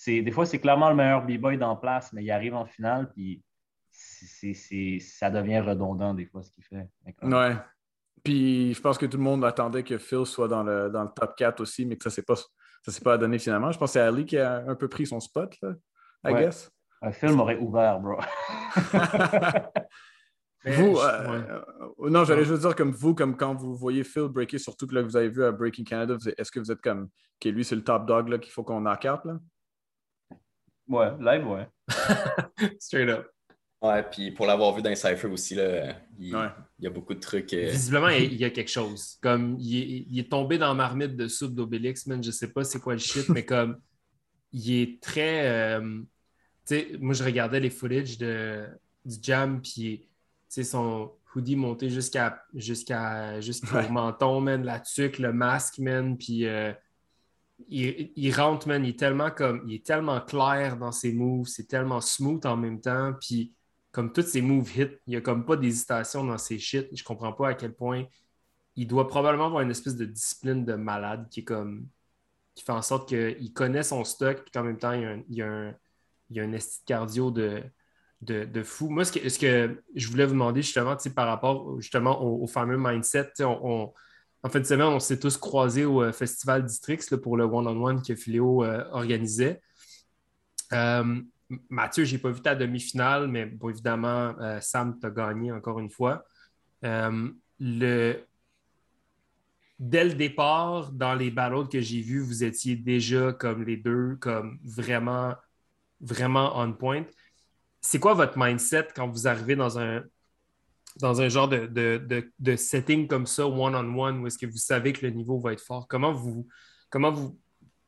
[0.07, 3.11] est, des fois, c'est clairement le meilleur b-boy dans place, mais il arrive en finale,
[3.13, 3.43] puis
[3.91, 6.89] ça devient redondant des fois ce qu'il fait.
[7.23, 7.57] Ouais.
[8.25, 11.09] Puis je pense que tout le monde attendait que Phil soit dans le, dans le
[11.09, 12.35] top 4 aussi, mais que ça ne s'est pas,
[13.05, 13.71] pas donné finalement.
[13.71, 15.75] Je pense que c'est Ali qui a un peu pris son spot, là,
[16.25, 16.71] I guess.
[17.13, 18.19] Phil m'aurait ouvert, bro.
[20.65, 21.63] Vous, euh,
[22.01, 24.95] euh, non, j'allais juste dire comme vous, comme quand vous voyez Phil breaker, surtout que
[24.95, 27.09] là, vous avez vu à Breaking Canada, est-ce que vous êtes comme,
[27.45, 29.39] lui, c'est le top dog là, qu'il faut qu'on knock out, là?
[30.89, 31.69] Ouais, live, ouais.
[32.81, 33.29] Straight up.
[33.81, 36.35] Ouais, puis pour l'avoir vu dans Cypher aussi, là, il,
[36.81, 37.53] y a beaucoup de trucs.
[37.53, 39.17] Euh, Visiblement, il y a quelque chose.
[39.23, 42.25] Comme il est, tombé dans la marmite de soupe d'Obélix, man.
[42.25, 43.79] Je sais pas c'est quoi le shit, mais comme
[44.51, 45.79] il est très.
[45.81, 46.07] tu
[46.65, 48.67] sais, moi, je regardais les footage de,
[49.05, 50.09] du jam, puis
[50.49, 56.73] son hoodie monté jusqu'à jusqu'à jusqu'au menton, man, la tuque, le masque, man, puis euh,
[57.69, 61.67] il, rentre, man, il est tellement comme il est tellement clair dans ses moves, c'est
[61.67, 63.55] tellement smooth en même temps, puis
[63.91, 66.89] comme tous ses moves hit, il n'y a comme pas d'hésitation dans ses shit.
[66.95, 68.05] Je comprends pas à quel point
[68.77, 71.89] il doit probablement avoir une espèce de discipline de malade qui est comme
[72.55, 75.11] qui fait en sorte qu'il connaît son stock, puis qu'en même temps, il y a
[75.11, 75.75] un, il y a un,
[76.31, 77.63] il y a un cardio de,
[78.23, 78.89] de, fou.
[78.89, 82.79] Moi, ce que, ce que, je voulais vous demander justement par rapport justement au, fameux
[82.79, 83.93] mindset, on,
[84.43, 88.03] en fin de semaine, on s'est tous croisés au euh, Festival Districts pour le one-on-one
[88.03, 89.61] que Philéo euh, organisait.
[90.73, 91.21] Euh,
[91.71, 95.89] Mathieu, je n'ai pas vu ta demi-finale, mais bon, évidemment, Sam t'a gagné encore une
[95.91, 96.27] fois.
[96.83, 98.25] le...
[99.79, 104.17] Dès le départ, dans les battles que j'ai vus, vous étiez déjà comme les deux,
[104.21, 105.37] comme vraiment,
[106.01, 107.05] vraiment on point
[107.81, 110.03] c'est quoi votre mindset quand vous arrivez dans un,
[111.29, 115.53] genre de, setting comme ça, one-on-one, où est-ce que vous savez que le niveau va
[115.53, 115.87] être fort?
[115.89, 116.47] Comment vous
[116.91, 117.39] comment vous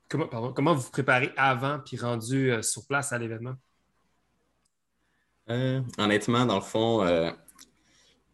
[0.09, 3.55] comment, comment vous, préparez avant puis rendu euh, sur place à l'événement?
[5.49, 7.31] Euh, honnêtement, dans le fond, euh,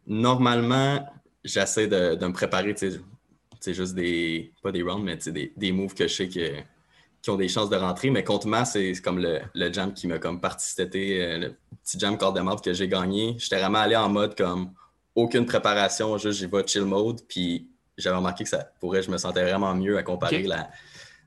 [0.05, 1.03] normalement,
[1.43, 6.07] j'essaie de, me préparer, c'est juste des, pas des rounds, mais des, des moves que
[6.07, 6.61] je sais que
[7.27, 8.09] qui ont des chances de rentrer.
[8.09, 11.55] Mais contre moi, c'est comme le, jam qui m'a comme parti cet été, euh, le
[11.83, 13.35] petit jam corps de marde que j'ai gagné.
[13.37, 14.71] J'étais vraiment allé en mode comme
[15.13, 17.19] aucune préparation, juste j'y vais chill mode.
[17.27, 20.69] Puis j'avais remarqué que ça pourrait, je me sentais vraiment mieux à comparer la.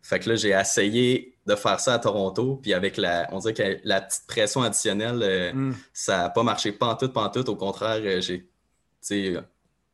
[0.02, 2.58] Fait que là, j'ai essayé de faire ça à Toronto.
[2.62, 5.74] Puis avec la, on dirait que la petite pression additionnelle, euh, hmm.
[5.92, 7.50] ça n'a pas marché pas en tout, pas en tout.
[7.50, 9.36] Au contraire, euh, j'ai,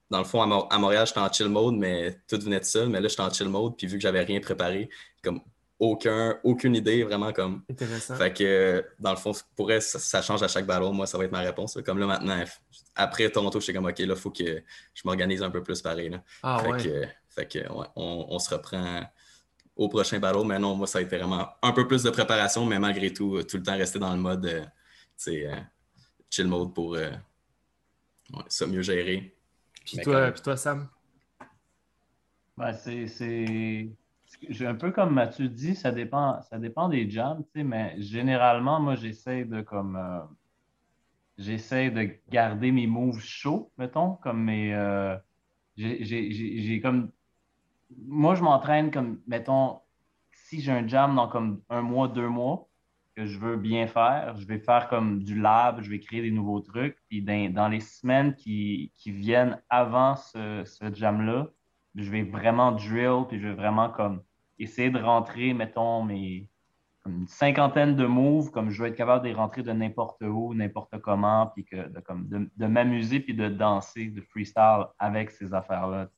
[0.09, 2.91] dans le fond, à, Montréal, j'étais en chill mode, mais tout venait de seul.
[2.91, 3.77] Mais là, j'étais en chill mode.
[3.77, 4.89] Puis vu que j'avais rien préparé,
[5.25, 5.41] comme
[5.79, 7.63] aucun, aucune idée, vraiment comme.
[7.71, 8.17] Intéressant.
[8.17, 10.93] Fait que, dans le fond, pourrait, ça, change à chaque battle.
[10.93, 11.79] Moi, ça va être ma réponse.
[11.85, 12.43] Comme là, maintenant,
[12.95, 14.63] après Toronto, je suis comme, OK, là, il faut que
[14.95, 16.09] je m'organise un peu plus pareil.
[16.09, 16.23] Là.
[16.43, 16.83] Ah, fait, ouais.
[16.83, 19.03] que, fait que, ouais, on, se reprend
[19.77, 20.47] au prochain battle.
[20.47, 23.43] Mais non, moi, ça a été vraiment un peu plus de préparation, mais malgré tout,
[23.43, 24.65] tout le temps rester dans le mode, euh,
[25.29, 25.57] euh
[26.31, 27.11] chill mode pour euh,
[28.49, 29.37] ça mieux gérer.
[29.85, 30.89] Puis toi, puis toi, Sam?
[32.57, 33.91] Ben, c'est
[34.61, 39.45] un peu comme Mathieu dit, ça dépend, ça dépend des jams, mais généralement, moi, j'essaie
[39.45, 40.21] de comme euh,
[41.39, 44.75] j'essaie de garder mes moves chauds, mettons, comme mes.
[44.75, 45.17] Euh,
[45.77, 47.11] j'ai comme.
[48.07, 49.81] Moi, je m'entraîne comme, mettons,
[50.33, 52.69] si j'ai un jam dans comme un mois, deux mois,
[53.15, 56.31] que je veux bien faire, je vais faire comme du lab, je vais créer des
[56.31, 56.99] nouveaux trucs.
[57.09, 61.49] Puis dans, les semaines qui, viennent avant ce, ce jam-là,
[61.95, 64.23] je vais vraiment drill, puis je vais vraiment comme
[64.59, 66.49] essayer de rentrer, mettons, mes,
[67.07, 70.55] une cinquantaine de moves, comme je veux être capable de les rentrer de n'importe où,
[70.55, 75.55] n'importe comment, puis que de, comme, de, m'amuser puis de danser, de freestyle avec ces
[75.55, 76.09] affaires-là.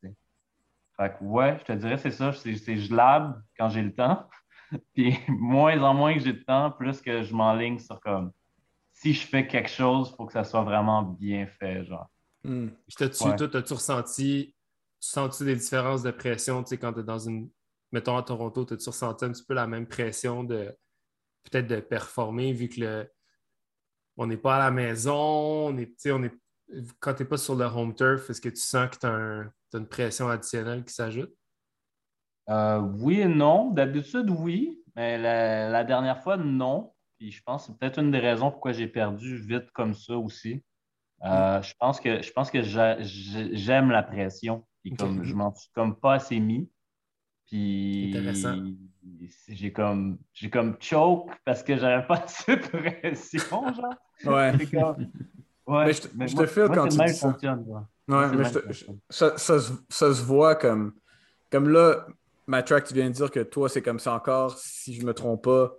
[0.96, 4.26] Fait que ouais, je te dirais, c'est ça, c'est je lab quand j'ai le temps.
[4.94, 8.32] puis moins en moins que j'ai le temps, plus que je m'enligne sur comme
[8.92, 12.10] si je fais quelque chose, il faut que ça soit vraiment bien fait, genre.
[13.36, 14.54] Toi, as-tu ressenti,
[14.98, 17.48] senti des différences de pression, tu sais, quand tu es dans une
[17.92, 20.74] mettons à Toronto, as-tu ressenti un petit peu la même pression de
[21.44, 23.10] peut-être de performer vu que le,
[24.16, 25.14] on n'est pas à la maison,
[25.68, 26.34] on est, on est,
[27.00, 29.78] quand tu n'es pas sur le home turf, est-ce que tu sens que tu as,
[29.78, 31.32] une pression additionnelle qui s'ajoute?
[32.50, 33.70] Euh, oui et non.
[33.70, 36.92] D'habitude, oui, mais la, dernière fois, non.
[37.18, 40.16] Puis je pense que c'est peut-être une des raisons pourquoi j'ai perdu vite comme ça
[40.16, 40.64] aussi.
[41.24, 41.62] Euh, mm.
[41.62, 44.66] je pense que je pense que j'aime la pression.
[44.82, 46.70] Puis comme je m'en suis comme pas assez mis.
[47.48, 48.14] Puis
[49.48, 53.94] j'ai comme j'ai comme choke parce que j'avais pas assez de pression, genre.
[54.24, 54.52] Ouais.
[55.66, 55.92] ouais.
[56.14, 57.36] Mais je, te fais quand tu dis ça.
[58.08, 58.44] Ouais, mais
[59.10, 59.58] ça, ça,
[59.88, 60.92] ça, se voit comme
[61.50, 62.06] comme là,
[62.46, 65.44] Matrack, tu viens de dire que toi, c'est comme ça encore, si je me trompe
[65.44, 65.74] pas,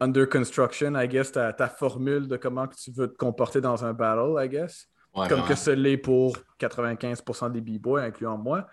[0.00, 3.92] under construction, I guess, ta, ta formule de comment tu veux te comporter dans un
[3.92, 4.88] battle, I guess.
[5.28, 8.66] comme que ce l'est pour 95% des b-boys, incluant moi.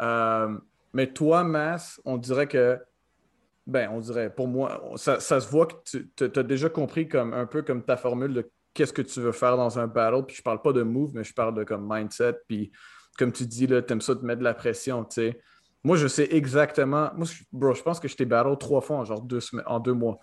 [0.00, 0.56] Euh,
[0.92, 2.78] mais toi, Mass, on dirait que,
[3.66, 5.74] ben, on dirait, pour moi, ça, se voit que
[6.16, 9.32] tu as déjà compris comme un peu comme ta formule de qu'est-ce que tu veux
[9.32, 10.24] faire dans un battle.
[10.26, 12.34] Puis je parle pas de move, mais je parle de comme mindset.
[12.48, 12.72] Puis
[13.18, 15.40] comme tu dis, tu aimes ça te mettre de la pression, tu sais.
[15.82, 17.10] Moi, je sais exactement.
[17.14, 19.94] Moi, bro, je pense que je t'ai battle trois fois en genre deux, en deux
[19.94, 20.18] mois.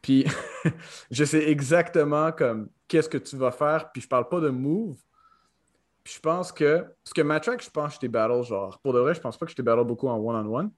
[0.00, 0.24] Puis
[1.10, 3.90] je sais exactement comme qu'est-ce que tu vas faire.
[3.92, 4.96] Puis je parle pas de move.
[6.04, 6.80] Puis je pense que.
[7.04, 8.78] Parce que Matrack, je pense que je t'ai battle genre.
[8.82, 10.70] Pour de vrai, je pense pas que je t'ai battle beaucoup en one-on-one.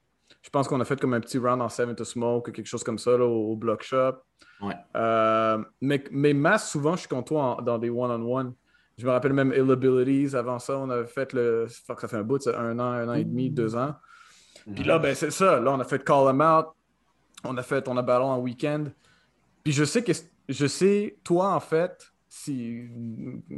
[0.43, 2.67] Je pense qu'on a fait comme un petit round en Seven to Smoke ou quelque
[2.67, 4.17] chose comme ça là, au, Block Shop.
[4.61, 4.75] Ouais.
[4.97, 8.55] Euh, mais, mais masse, souvent, je suis contre toi dans des one-on-one.
[8.97, 10.37] Je me rappelle même Ill Abilities.
[10.37, 11.67] Avant ça, on avait fait le.
[11.69, 13.95] Ça fait un bout, un an, un an et demi, deux ans.
[14.75, 15.61] Puis là, ben, c'est ça.
[15.61, 16.67] Là, on a fait Call Them Out.
[17.45, 18.85] On a fait, on a ballon en week-end.
[19.63, 20.13] Puis je sais que,
[20.49, 22.89] je sais, toi, en fait, si,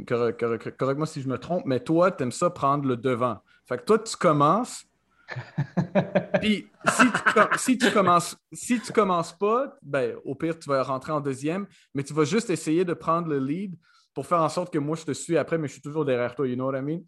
[0.07, 3.39] correct, moi si je me trompe, mais toi, tu aimes ça prendre le devant.
[3.65, 4.85] Fait que toi, tu commences.
[6.41, 10.83] Puis si tu, si tu, commences si tu commences pas, ben, au pire, tu vas
[10.83, 13.75] rentrer en deuxième, mais tu vas juste essayer de prendre le lead
[14.13, 16.35] pour faire en sorte que moi, je te suis après, mais je suis toujours derrière
[16.35, 17.01] toi, you know what I mean?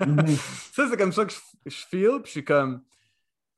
[0.00, 0.36] Mm-hmm.
[0.72, 2.82] ça, c'est comme ça que je, je feel, puis je suis comme,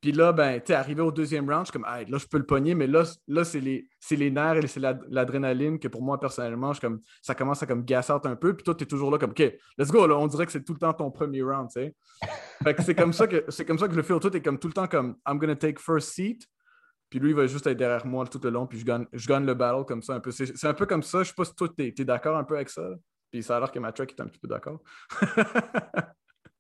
[0.01, 2.27] puis là, ben, tu es arrivé au deuxième round, je suis comme, hey, là, je
[2.27, 6.03] peux le pogner, mais là, là c'est les, les, nerfs et c'est l'adrénaline que pour
[6.03, 8.55] moi, personnellement, je, comme, ça commence à comme gasser un peu.
[8.55, 9.43] Puis toi, tu es toujours là comme, OK,
[9.77, 11.95] let's go, là, on dirait que c'est tout le temps ton premier round, tu sais.
[12.63, 14.31] fait que c'est comme ça que c'est comme ça que je le fais autour.
[14.31, 16.47] Tu es comme tout le temps comme, I'm gonna take first seat.
[17.11, 19.27] Puis lui, il va juste être derrière moi tout le long, puis je gagne, je
[19.27, 20.31] gagne le battle comme ça un peu.
[20.31, 21.23] C'est un peu comme ça.
[21.23, 22.89] Je sais pas si toi, tu es, d'accord un peu avec ça.
[23.31, 24.81] Puis ça a l'air que ma track est un petit peu d'accord.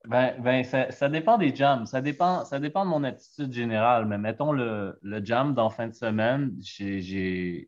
[0.08, 1.84] Ben, ben ça, dépend des jams.
[1.84, 4.06] Ça dépend, ça dépend de mon attitude générale.
[4.06, 7.66] Mais mettons le, le jam dans fin de semaine, il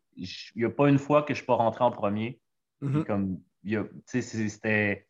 [0.55, 2.39] n'y a pas une fois que je ne suis pas rentré en premier.
[2.81, 3.37] Mm-hmm.
[4.07, 5.07] c'était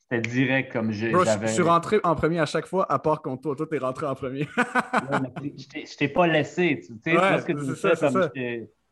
[0.00, 1.06] c'était direct comme je.
[1.06, 4.06] je suis rentré en premier à chaque fois, à part quand toi, toi, t'es rentré
[4.06, 4.48] en premier.
[4.56, 6.80] je t'ai pas laissé.
[6.84, 8.30] Tu sais, ouais, ce que tu comme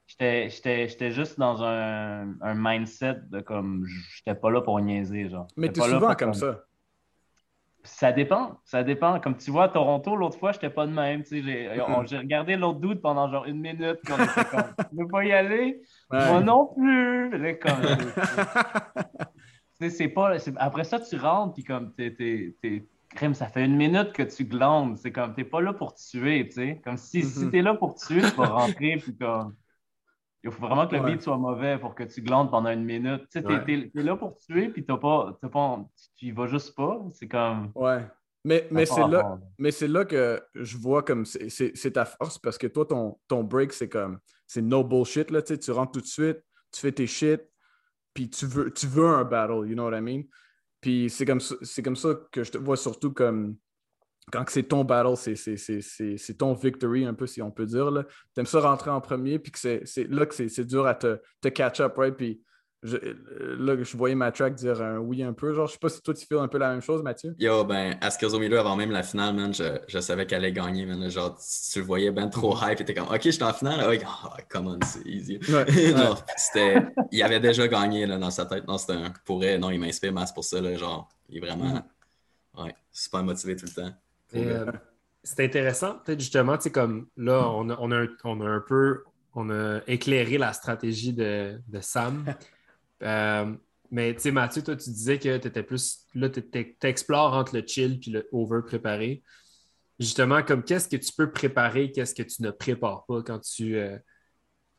[0.06, 5.28] j'étais juste dans un, un, mindset de comme j'étais pas là pour niaiser.
[5.28, 5.48] Genre.
[5.56, 6.64] Mais t'es souvent comme ça.
[7.84, 8.60] Ça dépend.
[8.64, 9.18] Ça dépend.
[9.20, 11.24] Comme tu vois, à Toronto, l'autre fois, je n'étais pas de même.
[11.30, 13.98] J'ai regardé l'autre doute pendant genre une minute.
[14.08, 15.82] On était comme, tu veux pas y aller?
[16.10, 17.32] Moi non plus.
[19.90, 22.54] c'est pas, après ça, tu rentres, puis comme, t'es,
[23.34, 24.96] ça fait une minute que tu glandes.
[24.96, 26.80] C'est comme, t'es pas là pour tuer, tu sais.
[26.84, 27.50] Comme si, si mm-hmm.
[27.50, 29.54] t'es là pour tuer, tu vas rentrer, puis comme.
[30.44, 33.28] Il faut vraiment que le beat soit mauvais pour que tu glandes pendant une minute.
[33.30, 35.84] Tu sais, t'es, là pour tuer, puis t'as pas, pas,
[36.16, 37.00] tu y vas juste pas.
[37.12, 37.70] C'est comme.
[37.74, 38.04] Ouais.
[38.44, 42.58] Mais, mais c'est là, mais c'est là que je vois comme c'est, ta force parce
[42.58, 45.30] que toi, ton, ton break, c'est comme c'est no bullshit.
[45.30, 46.38] Là, tu rentres tout de suite,
[46.72, 47.40] tu fais tes shit,
[48.12, 50.22] puis tu veux, tu veux un battle, you know what I mean?
[50.80, 53.56] Puis c'est comme, c'est comme ça que je te vois surtout comme
[54.30, 57.90] quand c'est ton battle, c'est ton victory, un peu, si on peut dire.
[58.34, 61.18] Tu aimes ça rentrer en premier, puis que c'est là que c'est dur à te,
[61.40, 62.16] te, catch up, right?
[62.16, 62.40] Puis
[62.84, 62.96] je,
[63.58, 65.52] là, je voyais ma track dire un oui un peu.
[65.52, 67.34] Genre, je sais pas si toi, tu fais un peu la même chose, Mathieu.
[67.38, 70.52] Yo, ben, à ce milieu, avant même la finale, man, je, je savais qu'elle allait
[70.52, 71.08] gagner, man.
[71.08, 71.36] Genre,
[71.72, 73.84] tu le voyais ben trop hype, et t'es comme, OK, je suis en finale.
[73.86, 75.38] Oh, oh, come on, c'est easy.
[75.42, 76.82] genre, c'était...
[77.10, 78.66] Il avait déjà gagné, là, dans sa tête.
[78.66, 79.12] Non, c'était un...
[79.24, 80.74] Pour non, il m'inspire masse pour ça, là.
[80.76, 81.84] Genre, il est vraiment,
[82.56, 82.62] mm.
[82.64, 83.92] ouais, super motivé tout le temps.
[84.34, 84.72] Euh,
[85.22, 89.50] c'est intéressant, peut-être justement, tu sais, comme là, on a, on, a un, peu on
[89.50, 92.24] a éclairé la stratégie de, Sam.
[93.04, 93.52] Euh,
[93.90, 96.06] mais tu sais, Mathieu, toi, tu disais que tu étais plus.
[96.14, 99.24] Là, tu explores entre le chill et le over préparé.
[99.98, 103.76] Justement, comme qu'est-ce que tu peux préparer, qu'est-ce que tu ne prépares pas quand tu.
[103.76, 103.98] Euh,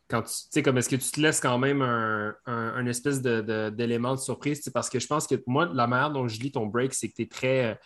[0.07, 4.19] quand tu sais, comme est-ce que tu te laisses quand même un, espèce d'élément de,
[4.19, 4.69] de, surprise?
[4.73, 7.15] Parce que je pense que moi, la manière dont je lis ton break, c'est que
[7.15, 7.77] tu es très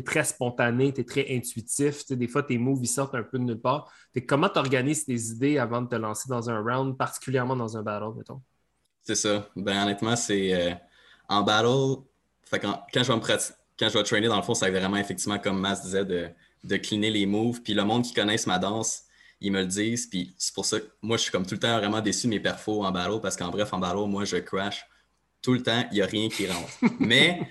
[0.00, 2.06] es très spontané, tu es très intuitif.
[2.10, 3.90] des fois, tes moves, ils sortent un peu de nulle part.
[4.28, 7.82] comment tu organises tes idées avant de te lancer dans un round, particulièrement dans un
[7.82, 8.40] battle, mettons?
[9.02, 9.48] C'est ça.
[9.56, 10.74] Ben, honnêtement, c'est euh,
[11.28, 12.02] en battle,
[12.50, 13.38] quand, je vais me
[13.78, 16.28] quand je vais trainer, dans le fond, va vraiment, effectivement, comme Mas disait, de,
[16.64, 17.62] de cleaner les moves.
[17.62, 19.04] Puis le monde qui connaisse ma danse,
[19.40, 20.06] ils me le disent.
[20.06, 22.30] Puis c'est pour ça que moi, je suis comme tout le temps vraiment déçu de
[22.30, 24.86] mes perfos en battle parce qu'en bref, en battle, moi, je crash
[25.42, 25.84] tout le temps.
[25.92, 26.70] Il n'y a rien qui rentre.
[27.00, 27.48] Mais.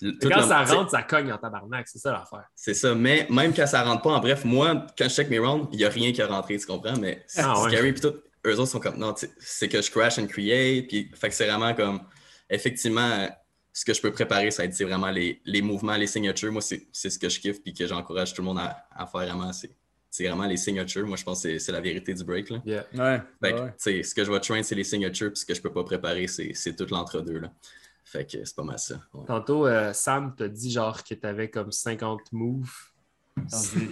[0.00, 1.88] Quand ça rentre, ça cogne en tabarnak.
[1.88, 2.48] C'est ça l'affaire.
[2.54, 2.94] C'est ça.
[2.94, 5.78] Mais même quand ça rentre pas, en bref, moi, quand je check mes rounds, il
[5.78, 6.96] n'y a rien qui a rentré, tu comprends?
[6.96, 7.92] Mais ah, scary.
[7.92, 8.14] Puis tout,
[8.46, 10.88] eux autres sont comme, non, c'est que je crash and create.
[10.88, 12.00] Puis, fait que c'est vraiment comme,
[12.48, 13.28] effectivement,
[13.72, 16.52] ce que je peux préparer, ça va être vraiment les, les, mouvements, les signatures.
[16.52, 19.20] Moi, c'est ce que je kiffe puis que j'encourage tout le monde à, à faire
[19.20, 19.50] vraiment.
[20.10, 21.06] C'est vraiment les signatures.
[21.06, 22.50] Moi, je pense que c'est la vérité du break.
[22.50, 22.58] Là.
[22.66, 23.74] Ouais, ouais.
[23.78, 26.26] Ce que je vais train, c'est les signatures, puis ce que je peux pas préparer,
[26.26, 27.42] c'est tout l'entre-deux.
[28.10, 29.02] Fait que c'est pas mal ça.
[29.26, 32.72] Tantôt, euh, Sam t'a dit genre que tu avais comme 50 moves.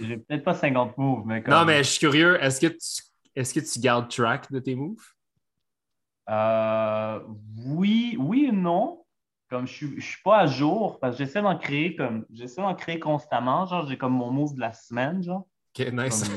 [0.01, 2.41] J'ai peut-être pas 50 moves, mais Non, mais je suis curieux.
[2.41, 3.03] Est-ce que tu
[3.35, 5.05] est-ce que tu gardes track de tes moves?
[6.29, 7.19] Euh,
[7.67, 9.03] oui, oui et non.
[9.51, 12.73] Comme je ne suis pas à jour, parce que j'essaie d'en créer comme j'essaie d'en
[12.73, 13.67] créer constamment.
[13.67, 15.45] Genre, j'ai comme mon move de la semaine, genre.
[15.77, 16.27] Ok, nice.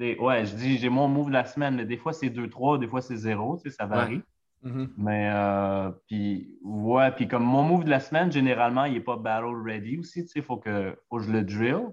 [0.00, 2.88] ouais, je dis j'ai mon move de la semaine, mais des fois c'est 2-3, des
[2.88, 4.22] fois c'est 0, tu sais, ça varie.
[4.64, 4.88] Mm-hmm.
[4.98, 9.16] Mais euh, puis ouais, puis comme mon move de la semaine, généralement, il n'est pas
[9.16, 11.88] battle ready aussi, tu sais, il faut que, faut que je le drill.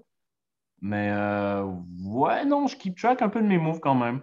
[0.80, 1.64] Mais euh,
[2.04, 4.22] ouais, non, je keep track un peu de mes moves quand même.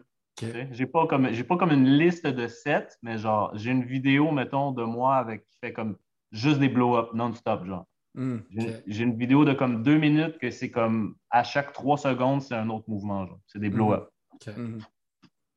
[0.71, 4.31] J'ai pas comme j'ai pas comme une liste de sets, mais genre j'ai une vidéo,
[4.31, 5.97] mettons, de moi avec qui fait comme
[6.31, 7.85] juste des blow-up non-stop, genre.
[8.13, 8.39] Hmm,
[8.87, 12.55] j'ai une vidéo de comme deux minutes que c'est comme à chaque trois secondes, c'est
[12.55, 13.39] un autre mouvement, genre.
[13.47, 14.09] C'est des blow-up.
[14.45, 14.79] Hmm, hmm.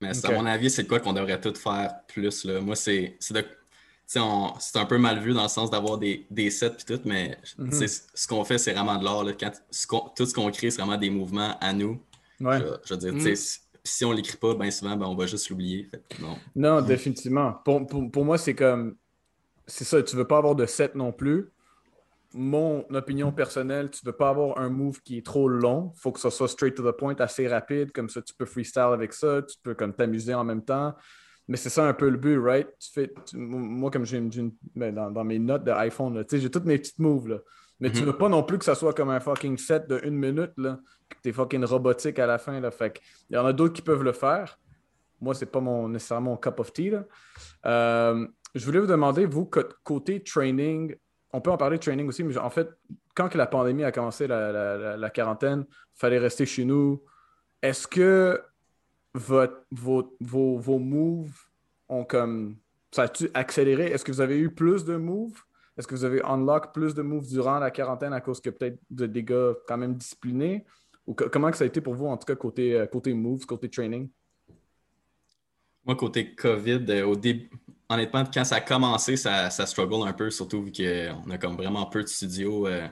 [0.00, 2.44] Mais à mon avis, c'est quoi qu'on devrait tout faire plus.
[2.44, 2.60] Là?
[2.60, 3.16] Moi, c'est.
[3.20, 7.36] C'est un peu mal vu dans le sens d'avoir des, des, sets et tout, mais
[7.44, 9.24] ce qu'on fait, c'est vraiment de l'art.
[10.16, 12.00] Tout ce qu'on crée, c'est vraiment des mouvements à nous.
[12.40, 12.58] Ouais.
[12.84, 15.90] Je, veux dire, sais si on l'écrit pas, bien souvent, ben, on va juste l'oublier.
[16.20, 16.36] Non.
[16.54, 17.54] non, définitivement.
[17.64, 18.96] Pour, pour, moi, c'est comme.
[19.66, 21.50] C'est ça, tu veux pas avoir de set non plus.
[22.34, 25.92] Mon opinion personnelle, tu veux pas avoir un move qui est trop long.
[25.96, 27.92] Il faut que ça soit straight to the point, assez rapide.
[27.92, 29.42] Comme ça, tu peux freestyle avec ça.
[29.42, 30.94] Tu peux comme t'amuser en même temps.
[31.48, 32.68] Mais c'est ça un peu le but, right?
[32.78, 34.20] Tu fais, moi, comme j'ai
[34.76, 37.28] ben, dans, dans, mes notes d'iPhone, j'ai toutes mes petites moves.
[37.28, 37.38] Là.
[37.80, 38.06] Mais tu mhm.
[38.06, 40.78] veux pas non plus que ça soit comme un fucking set de une minute, là,
[41.08, 42.60] que t'es fucking robotique à la fin.
[42.60, 42.70] Là.
[42.70, 44.58] Fait il y en a d'autres qui peuvent le faire.
[45.20, 46.92] Moi, c'est pas mon, nécessairement mon cup of tea.
[47.64, 49.48] Euh, je voulais vous demander, vous,
[49.82, 50.94] côté training,
[51.32, 52.70] on peut en parler de training aussi, mais en fait,
[53.14, 57.02] quand la pandémie a commencé, la, quarantaine, il fallait rester chez nous.
[57.62, 58.40] Est-ce que
[59.14, 59.46] vos,
[60.20, 61.36] vos, moves
[61.88, 62.56] ont comme.
[62.90, 63.86] Ça a-tu accéléré?
[63.86, 65.42] Est-ce que vous avez eu plus de moves?
[65.76, 68.78] Est-ce que vous avez unlock plus de moves durant la quarantaine à cause que peut-être
[69.66, 70.64] quand même disciplinés?
[71.14, 73.68] Comment que ça a été pour vous, en tout cas, côté, euh, côté moves, côté
[73.68, 74.08] training?
[75.84, 77.50] Moi, côté COVID, euh, au début,
[77.88, 81.56] honnêtement, quand ça a commencé, ça, ça struggle un peu, surtout vu qu'on a comme
[81.56, 82.66] vraiment peu de studios.
[82.66, 82.86] Euh,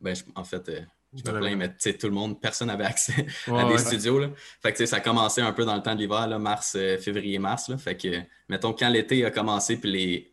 [0.00, 0.70] ben, en fait,
[1.14, 4.18] je me plains, mais tout le monde, personne n'avait accès à des studios.
[4.18, 4.30] Là.
[4.62, 7.70] Fait que ça a commencé un peu dans le temps de l'hiver, mars, février, mars.
[7.76, 10.32] Fait que, mettons, quand l'été a commencé, puis les,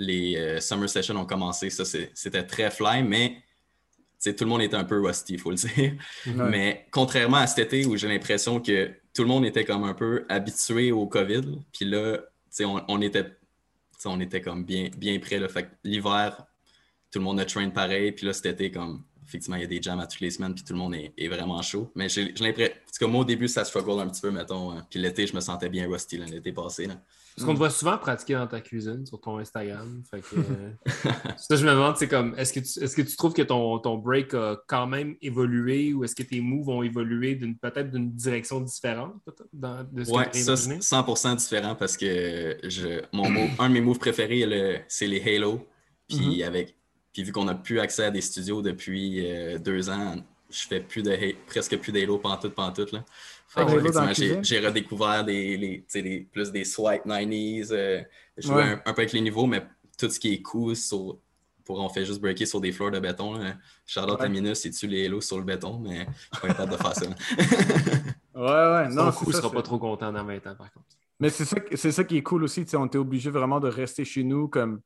[0.00, 3.42] les euh, summer sessions ont commencé, ça c'était très fly, mais
[4.24, 5.94] tout le monde était un peu rusty, il faut le dire.
[6.26, 9.94] Mais contrairement à cet été où j'ai l'impression que tout le monde était comme un
[9.94, 12.18] peu habitué au COVID, puis là,
[12.60, 13.26] on, était,
[14.04, 15.46] on était comme bien, bien prêt.
[15.48, 16.44] Fait l'hiver,
[17.10, 19.68] tout le monde a train pareil, puis là, cet été, comme effectivement, il y a
[19.68, 21.90] des jams à toutes les semaines, puis tout le monde est, vraiment chaud.
[21.94, 24.72] Mais j'ai l'impression, que moi, au début, ça struggle un petit peu, mettons.
[24.72, 24.86] Hein.
[24.90, 26.86] Puis l'été, je me sentais bien rusty l'été passé.
[26.86, 27.00] Là.
[27.40, 30.02] Parce qu'on te voit souvent pratiquer dans ta cuisine, sur ton Instagram.
[30.10, 30.70] Fait que, euh,
[31.38, 33.78] ça, je me demande, c'est comme, est-ce que, tu, est-ce que tu trouves que ton,
[33.78, 37.90] ton break a quand même évolué ou est-ce que tes moves ont évolué d'une, peut-être
[37.90, 39.14] d'une direction différente
[39.52, 43.24] dans, de ce ouais, ça, 100% différent parce que je, mon
[43.58, 45.66] un de mes moves préférés, c'est les Halo.
[46.08, 46.46] Puis, mm-hmm.
[46.46, 46.76] avec,
[47.12, 50.16] puis vu qu'on n'a plus accès à des studios depuis euh, deux ans,
[50.50, 52.92] je fais plus de presque plus d'Halo pantoute, pantoute.
[52.92, 53.04] Là.
[54.42, 57.68] J'ai redécouvert des, les, plus des swipe 90s.
[57.72, 58.02] Euh,
[58.36, 59.66] je jouais un, peu avec les niveaux, mais
[59.98, 61.18] tout ce qui est cool sur,
[61.64, 63.34] pour on fait juste breaker sur des floors de béton.
[63.34, 63.54] Là.
[63.84, 64.28] Charlotte ouais.
[64.28, 66.94] Minus, et tu les halos sur le béton, mais je suis pas capable de faire
[66.94, 67.06] ça.
[68.36, 68.88] ouais, ouais.
[68.94, 70.86] Non, coup, sera pas trop content dans 20 ans, par contre.
[71.18, 72.64] Mais c'est ça, ça qui est cool aussi.
[72.74, 74.80] On était obligé vraiment de rester chez nous comme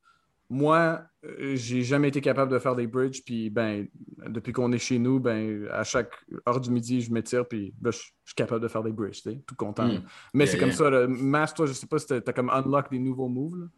[0.55, 3.89] moi, euh, j'ai jamais été capable de faire des bridges, puis ben,
[4.29, 6.13] depuis qu'on est chez nous, ben, à chaque
[6.49, 9.57] heure du midi, je m'étire, puis ben, je, suis capable de faire des bridges, tout
[9.57, 9.89] content.
[9.89, 10.03] Hmm.
[10.33, 12.89] Mais c'est comme ça, le Mass, toi, je sais pas si tu as comme unlock
[12.89, 13.69] des nouveaux moves.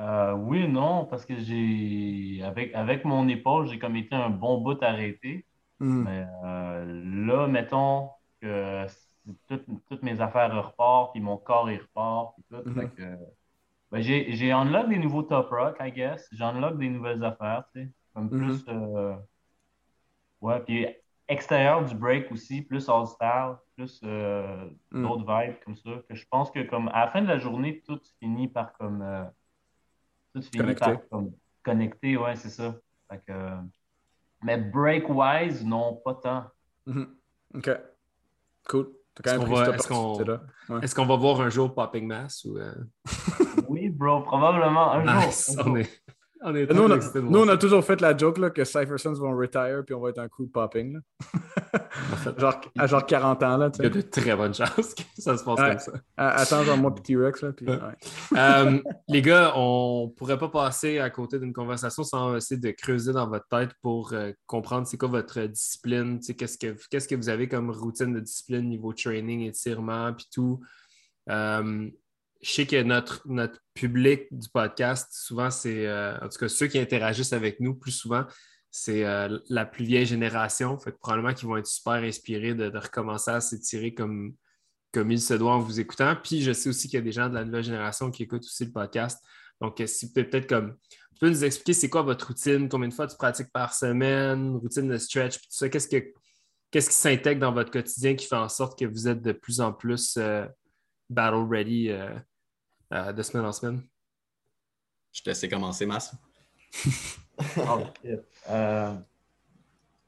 [0.00, 4.60] Euh, oui non, parce que j'ai avec, avec mon épaule, j'ai comme été un bon
[4.60, 5.44] bout arrêté.
[5.80, 6.04] Hmm.
[6.04, 8.10] Mais euh, là, mettons
[8.40, 8.86] que
[9.48, 12.70] toutes, mes affaires repartent, puis mon corps il repart, puis tout.
[12.70, 13.16] Hmm.
[13.94, 16.28] Ben, j'ai, unlock des nouveaux top rock, I guess.
[16.32, 17.92] J'ai unlock des nouvelles affaires, tu sais.
[18.12, 18.28] Comme hmm.
[18.28, 18.64] plus.
[18.66, 19.14] Euh,
[20.40, 20.88] ouais, puis
[21.28, 25.90] extérieur du break aussi, plus all-style, plus d'autres vibes comme ça.
[26.08, 29.30] Que je pense que comme à la fin de la journée, tout finit par comme
[30.34, 31.32] tout finit par comme,
[31.62, 32.76] connecter, ouais, c'est ça.
[34.42, 36.44] mais break-wise, non, pas tant.
[36.88, 37.06] Mm-hmm.
[37.58, 37.70] OK.
[38.66, 38.92] Cool.
[39.22, 42.44] Est-ce qu'on va, voir un jour Popping Mass?
[42.44, 42.74] Ou, euh?
[43.68, 45.78] oui, bro, probablement un jour.
[46.44, 50.00] Nous, on a, toujours fait la joke là, que Cypher Sons vont retire puis on
[50.00, 51.00] va être un coup de popping.
[52.38, 53.56] genre, à genre 40 ans.
[53.56, 55.92] Là, Il y a de très bonnes chances que ça se passe comme ça.
[56.16, 57.42] Attends, genre moi, petit Rex.
[57.42, 57.52] Là,
[58.36, 58.78] euh,
[59.08, 63.28] les gars, on pourrait pas passer à côté d'une conversation sans essayer de creuser dans
[63.28, 66.20] votre tête pour euh, comprendre c'est quoi votre discipline.
[66.20, 70.60] Qu'est-ce que, qu'est-ce que vous avez comme routine de discipline niveau training, étirement, puis tout.
[71.30, 71.88] Euh,
[72.44, 76.66] je sais que notre, notre public du podcast, souvent, c'est, euh, en tout cas, ceux
[76.66, 78.26] qui interagissent avec nous plus souvent,
[78.70, 80.78] c'est euh, la plus vieille génération.
[80.78, 84.34] Fait que probablement qu'ils vont être super inspirés de, recommencer à s'étirer comme,
[84.92, 86.16] comme il se doit en vous écoutant.
[86.22, 88.44] Puis je sais aussi qu'il y a des gens de la nouvelle génération qui écoutent
[88.44, 89.24] aussi le podcast.
[89.62, 92.94] Donc, euh, si peut-être comme tu peux nous expliquer c'est quoi votre routine, combien de
[92.94, 96.12] fois tu pratiques par semaine, routine de stretch, puis tout ça, qu'est-ce, que,
[96.70, 99.62] qu'est-ce qui s'intègre dans votre quotidien qui fait en sorte que vous êtes de plus
[99.62, 100.18] en plus
[101.08, 101.90] battle ready
[102.90, 103.82] de semaine en semaine?
[105.12, 106.14] Je te laisse commencer, Mas.
[108.48, 108.94] Euh,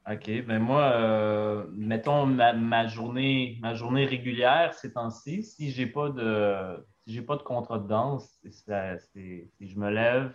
[0.09, 0.45] OK.
[0.45, 6.85] Ben moi, euh, mettons ma, journée, ma journée régulière ces temps-ci, si j'ai pas de
[7.03, 10.33] si j'ai pas de contrat de danse, si je me lève,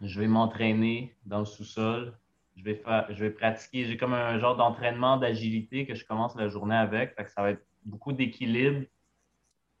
[0.00, 2.16] je vais m'entraîner dans le sous-sol.
[2.56, 3.84] Je vais faire, je vais pratiquer.
[3.84, 7.14] J'ai comme un genre d'entraînement d'agilité que je commence la journée avec.
[7.28, 8.86] ça va être beaucoup d'équilibre,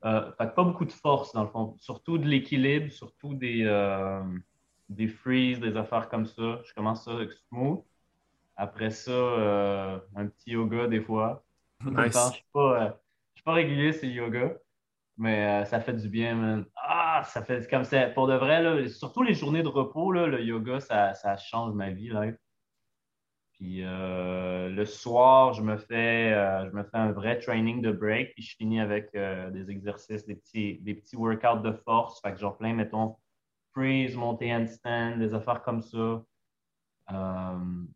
[0.04, 1.74] euh, pas beaucoup de force, dans le fond.
[1.78, 4.22] Surtout de l'équilibre, surtout des, euh,
[4.88, 6.60] des freezes, des affaires comme ça.
[6.64, 7.82] Je commence ça avec smooth.
[8.56, 11.42] Après ça, euh, un petit yoga des fois.
[11.80, 13.00] je ne suis, pas,
[13.44, 14.54] pas régulier, c'est yoga.
[15.16, 16.66] Mais ça fait du bien, man.
[16.76, 18.08] Ah, ça fait comme ça.
[18.08, 21.72] Pour de vrai, là, surtout les journées de repos, là, le yoga, ça, ça change
[21.72, 22.08] ma vie.
[22.08, 22.26] Là.
[23.54, 27.92] Puis euh, le soir, je me, fais, euh, je me fais un vrai training de
[27.92, 32.20] break, puis je finis avec euh, des exercices, des petits, des petits workouts de force.
[32.20, 33.16] Fait que genre plein, mettons,
[33.72, 36.24] freeze, monter handstand, des affaires comme ça.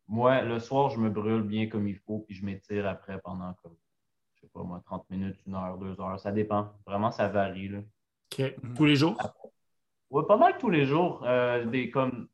[0.07, 3.53] moi, le soir, je me brûle bien comme il faut, puis je m'étire après pendant
[3.63, 3.77] comme,
[4.35, 6.21] je sais pas moi, 30 minutes, une heure, deux heures.
[6.21, 6.73] Ça dépend.
[6.87, 7.69] Vraiment, ça varie.
[7.69, 7.79] Là.
[8.33, 8.55] OK.
[8.77, 9.17] Tous les jours?
[10.11, 11.27] Oui, pas mal tous les jours.
[11.67, 12.29] des, comme,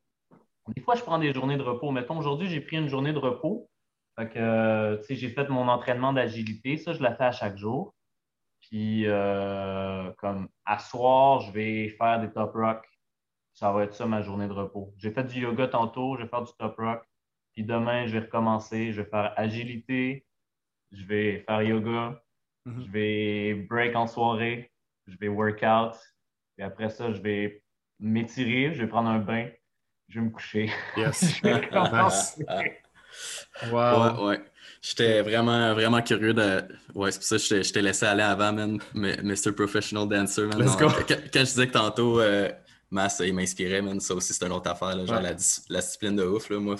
[0.69, 1.91] des fois, je prends des journées de repos.
[1.91, 3.69] Mettons, aujourd'hui, j'ai pris une journée de repos.
[4.17, 6.77] Fait que, euh, j'ai fait mon entraînement d'agilité.
[6.79, 7.95] Ça, je la fais à chaque jour.
[8.61, 12.87] Puis, euh, comme à soir, je vais faire des top rock.
[13.53, 14.95] Ça va être ça ma journée de repos.
[14.97, 17.05] J'ai fait du yoga tantôt, je vais faire du top rock.
[17.53, 18.93] Puis demain, je vais recommencer.
[18.93, 20.27] Je vais faire agilité.
[20.93, 22.23] Je vais faire yoga.
[22.67, 22.85] Mm-hmm.
[22.85, 24.73] Je vais break en soirée.
[25.07, 25.97] Je vais workout.
[26.59, 27.63] Et après ça, je vais
[28.01, 28.73] m'étirer.
[28.73, 29.49] Je vais prendre un bain
[30.09, 30.71] je vais me coucher.
[30.97, 31.41] Yes.
[33.71, 34.29] wow.
[34.29, 34.41] Ouais,
[34.83, 36.63] J'étais vraiment, vraiment curieux de.
[36.95, 38.79] Ouais, c'est pour ça que je t'ai laissé aller avant, man.
[38.95, 39.53] Mr.
[39.53, 40.69] Professional Dancer, man.
[40.79, 42.49] Quand, je disais que tantôt, euh,
[42.91, 44.01] Mass, il m'inspirait, man.
[44.01, 46.51] Ça aussi, c'est une autre affaire, là, genre la, discipline de ouf.
[46.51, 46.59] Là.
[46.59, 46.77] Moi,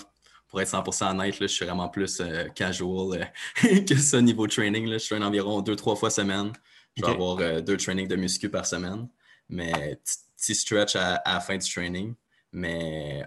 [0.47, 3.31] pour être 100% honnête, là, je suis vraiment plus euh, casual
[3.63, 4.87] euh, que ce niveau training.
[4.87, 4.97] Là.
[4.97, 6.51] Je traîne environ deux, trois fois semaine.
[6.95, 9.09] Je vais avoir euh, deux trainings de muscu par semaine.
[9.49, 9.99] Mais
[10.37, 12.15] petit stretch à, à la fin du training.
[12.57, 13.21] Mais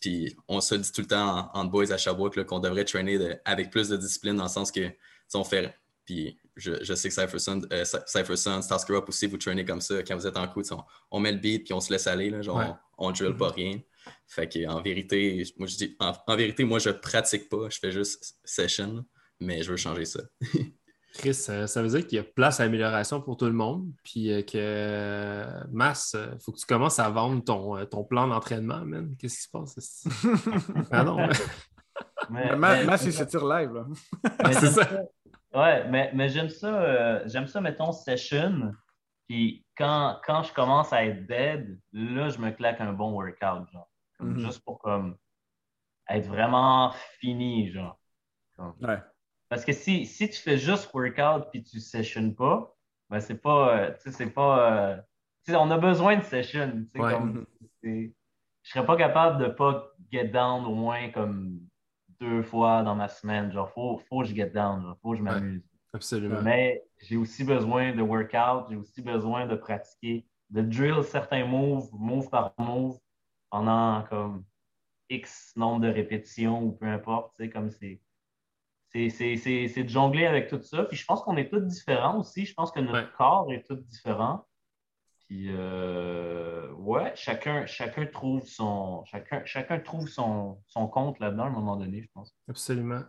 [0.00, 3.70] puis on se dit tout le temps en, boys à Sherbrooke qu'on devrait traîner avec
[3.70, 4.88] plus de discipline dans le sens que
[5.34, 5.74] on fait.
[6.04, 8.60] Puis je, je, sais que Cypherson, euh, Cypherson
[9.08, 10.62] aussi, vous traînez comme ça quand vous êtes en coup.
[10.70, 12.30] On, on, met le beat puis on se laisse aller.
[12.30, 13.80] Là, genre, on, ne drill pas rien.
[14.28, 17.90] Fait que en vérité, moi je dis en, vérité, moi je pratique pas, je fais
[17.90, 19.04] juste session,
[19.40, 20.20] mais je veux changer ça.
[21.12, 24.32] Chris, ça veut dire qu'il y a place à amélioration pour tout le monde, puis
[24.32, 28.26] euh, que masse, il euh, faut que tu commences à vendre ton, euh, ton plan
[28.26, 29.14] d'entraînement, man.
[29.18, 30.06] Qu'est-ce qui se passe?
[30.90, 31.28] ah non.
[32.30, 33.86] Mais, masse, il se tire live, là.
[34.52, 34.88] c'est ça.
[35.54, 38.72] Ouais, mais, mais j'aime ça, j'aime ça, mettons, session.
[39.28, 43.70] Puis quand, quand je commence à être dead, là, je me claque un bon workout,
[43.70, 43.88] genre.
[44.20, 44.38] Mm-hmm.
[44.38, 45.16] Juste pour comme
[46.08, 47.98] être vraiment fini, genre.
[48.80, 48.98] Ouais.
[49.52, 52.74] Parce que si, tu fais juste workout puis tu ne sessions pas,
[53.10, 54.96] ben c'est pas, euh, c'est pas, euh,
[55.50, 56.86] on a besoin de session.
[56.94, 57.44] Comme,
[57.82, 58.08] je
[58.62, 61.60] serais pas capable de pas get down au moins comme
[62.18, 63.52] deux fois dans ma semaine.
[63.52, 65.62] Genre, faut, faut que je get down, il faut que je m'amuse.
[65.92, 66.40] absolument.
[66.40, 71.90] Mais j'ai aussi besoin de workout, j'ai aussi besoin de pratiquer, de drill certains moves,
[71.92, 72.98] move par move,
[73.50, 74.46] pendant comme
[75.10, 77.34] X nombre de répétitions ou peu importe.
[77.52, 78.00] Comme c'est.
[78.94, 80.84] C'est de jongler avec tout ça.
[80.84, 82.44] Puis je pense qu'on est tous différents aussi.
[82.44, 84.46] Je pense que notre corps est tout différent.
[85.26, 91.46] Puis, euh, ouais, chacun, chacun trouve son, chacun, chacun trouve son, son compte là-dedans à
[91.46, 92.36] un moment donné, je pense.
[92.48, 93.00] Absolument.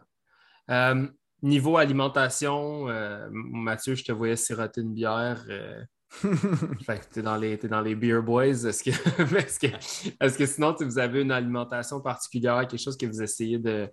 [0.69, 1.05] Euh,
[1.41, 5.43] niveau alimentation, euh, Mathieu, je te voyais siroter une bière.
[6.85, 8.45] fait que tu es dans les, dans les beer boys.
[8.45, 8.91] Est-ce que,
[10.23, 13.91] est-ce que, sinon, vous avez une alimentation particulière, quelque chose que vous essayez de,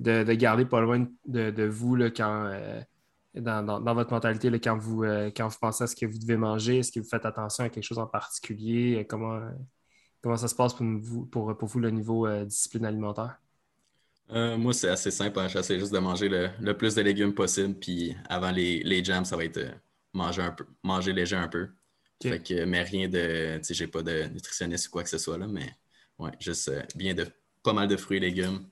[0.00, 2.52] de, garder pas loin de, de vous là, quand,
[3.34, 6.78] dans, votre mentalité quand, vous, euh, quand vous pensez à ce que vous devez manger?
[6.78, 9.06] Est-ce que vous faites attention à quelque chose en particulier?
[9.08, 9.40] Comment,
[10.22, 13.38] comment ça se passe pour vous, pour, vous le niveau euh, discipline alimentaire?
[14.30, 15.38] Euh, moi, c'est assez simple.
[15.38, 15.48] Hein.
[15.48, 17.74] J'essaie juste de manger le, plus de légumes possible.
[17.74, 19.60] Puis avant les, les jams, ça va être
[20.12, 21.68] manger, un peu, manger léger un peu.
[22.20, 23.60] Fait que, mais rien de.
[23.70, 25.72] J'ai pas de nutritionniste ou quoi que ce soit là, mais
[26.18, 27.26] ouais, juste bien de
[27.62, 28.66] pas mal de fruits et légumes.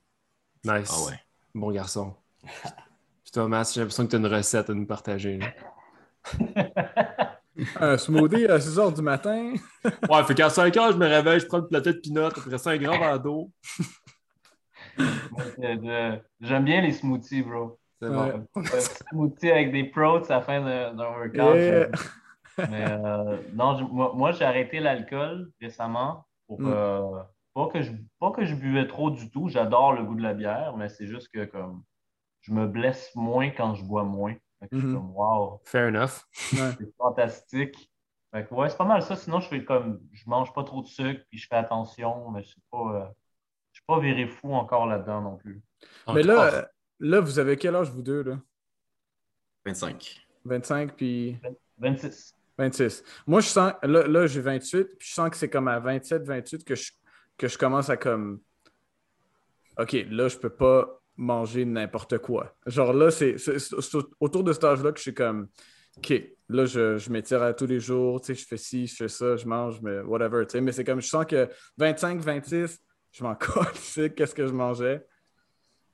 [0.67, 0.91] Nice.
[0.93, 1.19] Ah ouais.
[1.55, 2.15] Bon garçon.
[3.33, 5.39] Thomas, j'ai l'impression que tu as une recette à nous partager.
[7.81, 9.53] un smoothie à 6 h du matin.
[9.85, 12.59] ouais, fait qu'à 5 h, je me réveille, je prends une plateau de pinot, après
[12.59, 13.53] ça, un grand verre d'eau.
[16.41, 17.79] J'aime bien les smoothies, bro.
[18.03, 18.47] C'est bon.
[18.57, 21.95] Un smoothie avec des protes à la fin d'un workout.
[22.71, 26.61] Mais euh, non, moi, j'ai arrêté l'alcool récemment pour.
[26.61, 26.73] Mm.
[26.73, 27.23] Euh,
[27.57, 27.91] pas, que je,
[28.21, 29.49] pas que je buvais trop du tout.
[29.49, 31.83] J'adore le goût de la bière, mais c'est juste que comme
[32.43, 34.35] je me blesse moins quand je bois moins.
[34.71, 34.95] Je suis mhm.
[34.95, 35.63] comme, wow.
[35.65, 36.27] Fair enough.
[36.33, 37.91] C'est fantastique.
[38.33, 39.17] ouais, c'est pas mal ça.
[39.17, 42.43] Sinon, je fais comme, je mange pas trop de sucre, puis je fais attention, mais
[42.43, 43.07] je suis pas, euh,
[43.73, 45.63] je suis pas viré fou encore là-dedans non plus.
[46.13, 46.69] Mais là,
[47.01, 48.39] là, vous avez quel âge, vous deux, là?
[49.65, 50.27] 25.
[50.45, 51.39] 25, puis...
[51.79, 52.35] 26.
[52.59, 53.03] 26.
[53.27, 56.23] Moi, je sens, là, là j'ai 28, puis je sens que c'est comme à 27,
[56.23, 56.91] 28 que je,
[57.37, 58.41] que je commence à comme,
[59.79, 62.55] OK, là, je peux pas manger n'importe quoi.
[62.67, 63.37] Genre là, c'est
[64.21, 65.49] autour de cet âge-là que je suis comme,
[65.99, 66.13] OK,
[66.49, 69.09] là, je, je m'étire à tous les jours, tu sais, je fais ci, je fais
[69.09, 70.61] ça, je mange, mais whatever, tu sais.
[70.61, 72.79] Mais c'est comme, je sens que 25, 26,
[73.13, 75.05] je m'en colle, tu sais, qu'est-ce que je mangeais.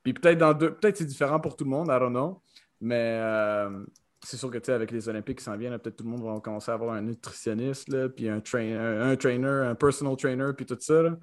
[0.02, 2.42] Puis peut-être dans deux, peut-être c'est différent pour tout le monde, I don't know.
[2.80, 3.84] Mais euh,
[4.24, 6.22] c'est sûr que, tu sais, avec les Olympiques qui s'en viennent, peut-être tout le monde
[6.22, 10.66] va commencer à avoir un nutritionniste, là, puis un, un, trainer, un personal trainer, puis
[10.66, 11.16] tout ça, là.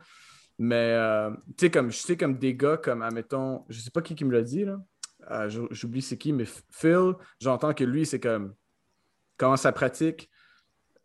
[0.58, 4.02] Mais, euh, tu sais, comme, je sais comme des gars comme, admettons, je sais pas
[4.02, 4.78] qui, qui me l'a dit, là.
[5.32, 8.54] Euh, j'oublie c'est qui, mais Phil, j'entends que lui, c'est comme,
[9.38, 10.30] comment ça pratique,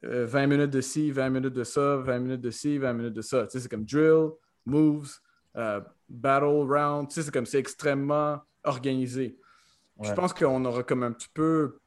[0.02, 3.14] 20 euh, minutes de ci, 20 minutes de ça, 20 minutes de ci, 20 minutes
[3.14, 3.44] de ça.
[3.44, 4.30] Tu sais, c'est comme drill,
[4.66, 5.18] moves,
[5.54, 7.08] battle round.
[7.08, 9.38] Tu sais, c'est comme, c'est extrêmement organisé.
[10.02, 11.78] Je pense qu'on aura comme un petit peu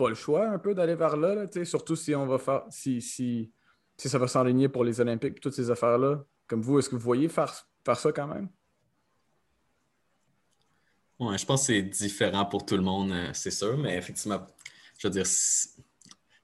[0.00, 3.02] pas le choix un peu d'aller vers là, sais, surtout si on va faire, si,
[3.02, 3.52] si,
[3.98, 6.24] si ça va s'enligner pour les Olympiques, toutes ces affaires-là.
[6.46, 7.52] Comme vous, est-ce que vous voyez faire,
[7.84, 8.48] faire ça quand même?
[11.18, 14.46] Oui, je pense que c'est différent pour tout le monde, euh, c'est sûr, mais effectivement,
[14.98, 15.68] je veux dire, si,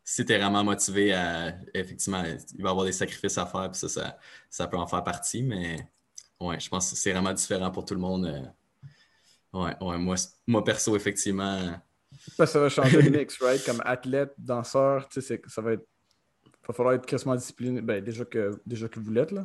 [0.04, 1.57] tu es vraiment motivé à.
[1.72, 4.18] Effectivement, il va y avoir des sacrifices à faire, puis ça,
[4.50, 5.78] ça, peut en faire partie, mais
[6.40, 8.26] ouais, je pense que c'est vraiment différent pour tout le monde.
[8.26, 9.59] Euh.
[9.59, 11.80] ouais, ouais, moi, moi, perso, effectivement.
[12.45, 13.64] Ça va changer le mix, right?
[13.64, 15.87] Comme athlète, danseur, tu sais, ça va être.
[16.47, 17.81] Il va falloir être quasiment discipliné.
[17.81, 19.45] Ben, déjà que, déjà que vous l'êtes, là.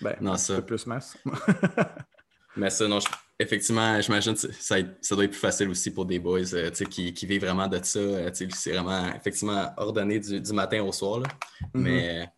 [0.00, 0.62] Ben, non, ça.
[0.62, 1.16] plus masse.
[2.56, 2.98] Mais ça, non,
[3.38, 7.14] effectivement, j'imagine que ça, ça, doit être plus facile aussi pour des boys euh, qui,
[7.14, 7.98] qui, vivent vraiment de ça.
[7.98, 11.20] Euh, c'est vraiment effectivement ordonné du, du matin au soir.
[11.20, 11.28] Là.
[11.28, 11.68] Mm-hmm.
[11.80, 12.28] Mais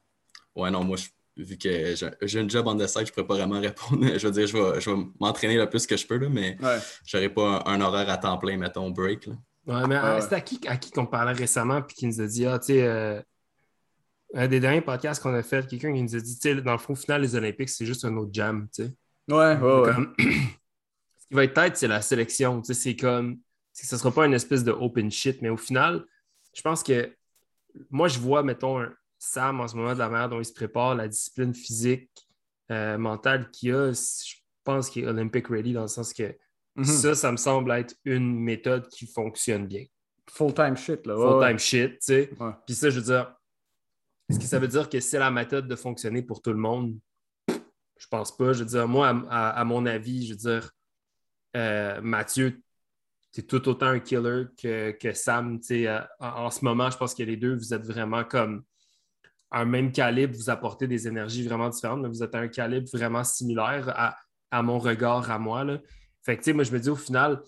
[0.54, 0.96] ouais, non, moi,
[1.36, 4.06] vu que j'ai un job en dessin, je ne pourrais pas vraiment répondre.
[4.18, 6.56] je veux dire, je vais, je vais m'entraîner le plus que je peux, là, mais
[7.04, 9.26] je n'aurai pas un, horaire à temps plein, mettons, break.
[9.26, 9.34] Là.
[9.66, 12.26] Ouais, mais euh, c'est à qui, à qui qu'on parlait récemment puis qui nous a
[12.26, 13.24] dit Ah, tu sais,
[14.34, 16.94] un des derniers podcasts qu'on a fait, quelqu'un qui nous a dit, dans le fond
[16.94, 18.92] final, les Olympiques, c'est juste un autre jam, tu sais.
[19.28, 23.38] Ouais, ouais, ce qui va être tête, c'est la sélection, tu sais, c'est comme,
[23.72, 26.04] ce ne sera pas une espèce de open shit, mais au final,
[26.54, 27.14] je pense que
[27.90, 30.52] moi, je vois, mettons, un Sam en ce moment de la manière dont il se
[30.52, 32.10] prépare, la discipline physique,
[32.70, 34.34] euh, mentale qu'il a, je
[34.64, 36.36] pense qu'il est Olympic ready dans le sens que
[36.76, 36.84] mhm.
[36.84, 39.84] ça, ça me semble être une méthode qui fonctionne bien.
[40.30, 41.16] Full-time shit, là.
[41.16, 42.30] Full-time shit, tu sais.
[42.66, 43.34] Puis ça, je veux dire,
[44.28, 46.96] est-ce que ça veut dire que c'est la méthode de fonctionner pour tout le monde?
[47.48, 48.52] Je pense pas.
[48.52, 50.70] Je veux dire, moi, à, mon avis, je veux dire,
[51.56, 52.60] euh, Mathieu,
[53.32, 55.60] tu es tout autant un killer que, que Sam.
[55.70, 58.64] Euh, en, en, ce moment, je pense que les deux, vous êtes vraiment comme
[59.54, 62.88] un même calibre, vous apportez des énergies vraiment différentes, mais vous êtes à un calibre
[62.92, 64.16] vraiment similaire
[64.50, 65.64] à, mon regard, à moi.
[65.64, 65.78] Là.
[66.24, 67.42] Fait que, tu sais, moi, je me dis au final,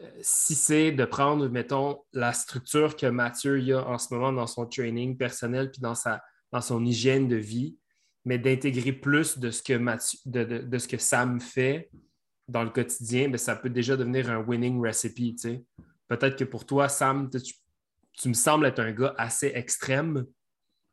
[0.00, 4.46] euh, si c'est de prendre, mettons, la structure que Mathieu a en ce moment dans
[4.46, 7.76] son training personnel puis dans, sa, dans son hygiène de vie,
[8.24, 9.72] mais d'intégrer plus de ce, que
[10.26, 11.90] de, ce que Sam fait
[12.48, 15.40] dans le quotidien, bien, ça peut déjà devenir un winning recipe.
[16.08, 20.26] Peut-être que pour toi, Sam, tu me sembles être un gars assez extrême,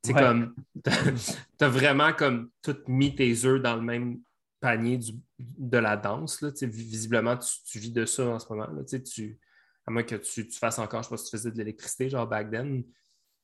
[0.03, 0.55] c'est comme,
[0.85, 4.21] tu as vraiment comme tout mis tes œufs dans le même
[4.59, 4.99] panier
[5.39, 6.41] de la danse.
[6.41, 6.49] Là.
[6.61, 8.67] Visiblement, tu, vis de ça en ce moment.
[8.67, 8.83] Là.
[8.83, 9.39] Tu,
[9.85, 12.27] à moins que tu, fasses encore, je sais pas si tu faisais de l'électricité, genre
[12.27, 12.83] back then.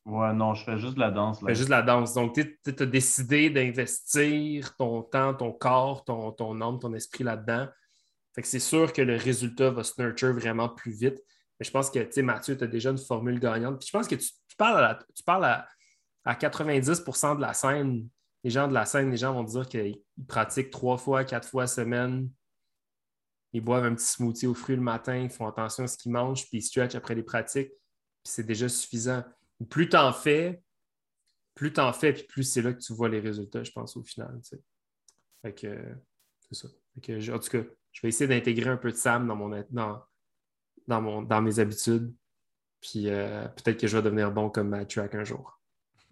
[0.06, 1.42] Ouais, non, je fais juste de la danse.
[1.42, 1.54] Là.
[1.54, 2.14] juste de la danse.
[2.14, 7.68] Donc, tu as décidé d'investir ton temps, ton corps, ton, ton âme, ton esprit là-dedans.
[8.36, 11.24] Fait que c'est sûr que le résultat va se nurture vraiment plus vite.
[11.60, 13.80] Mais je pense que, tu sais, Mathieu, tu as déjà une formule gagnante.
[13.80, 15.68] Puis je pense que tu, parles, tu parles à,
[16.26, 18.10] à 90% de la scène,
[18.44, 21.66] les gens de la scène, les gens vont dire qu'ils pratiquent trois fois, quatre fois
[21.66, 22.30] semaine.
[23.54, 26.12] Ils boivent un petit smoothie aux fruits le matin, ils font attention à ce qu'ils
[26.12, 27.70] mangent, puis ils stretchent après les pratiques.
[27.70, 29.24] Puis c'est déjà suffisant.
[29.70, 30.62] Plus tu en fais,
[31.56, 33.96] plus tu en fais, puis plus c'est là que tu vois les résultats, je pense,
[33.96, 34.40] au final.
[35.42, 35.96] Fait que
[36.40, 36.68] c'est ça.
[36.68, 40.04] en tout cas, je vais essayer d'intégrer un peu de Sam dans, mon, dans,
[40.88, 42.14] dans, mon, dans mes habitudes.
[42.82, 45.62] Puis euh, peut-être que je vais devenir bon comme Matt Track un jour.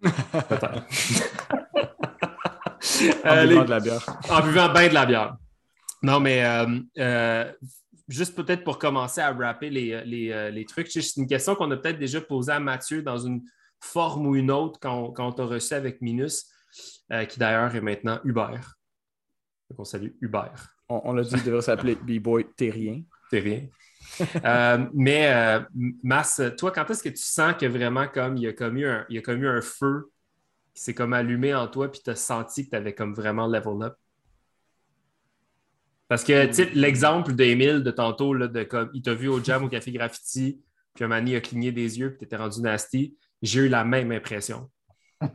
[3.24, 4.06] en buvant de la bière.
[4.30, 5.36] En buvant bien de la bière.
[6.02, 7.52] Non, mais euh, euh,
[8.08, 11.98] juste peut-être pour commencer à rapper les, les, trucs, c'est une question qu'on a peut-être
[11.98, 13.42] déjà posée à Mathieu dans une
[13.80, 16.46] forme ou une autre quand, quand on t'a reçu avec Minus,
[17.28, 18.76] qui d'ailleurs est maintenant Hubert.
[19.70, 20.74] Donc on salue Hubert.
[20.88, 23.02] On, l'a dit, il devrait s'appeler B-Boy Terrien.
[23.30, 23.66] Terrien.
[24.44, 25.60] Euh, mais euh,
[26.02, 28.86] Mass, toi, quand est-ce que tu sens que vraiment comme il y a comme eu
[28.86, 30.11] un, il y a comme eu un feu
[30.74, 33.82] s'est comme allumé en toi puis tu as senti que tu avais comme vraiment level
[33.82, 33.94] up?
[36.08, 39.68] Parce que l'exemple d'Emile de tantôt, là, de comme il t'a vu au jam au
[39.68, 40.62] Café Graffiti,
[40.94, 43.82] puis un mani a cligné des yeux, puis tu étais rendu nasty, j'ai eu la
[43.82, 44.70] même impression.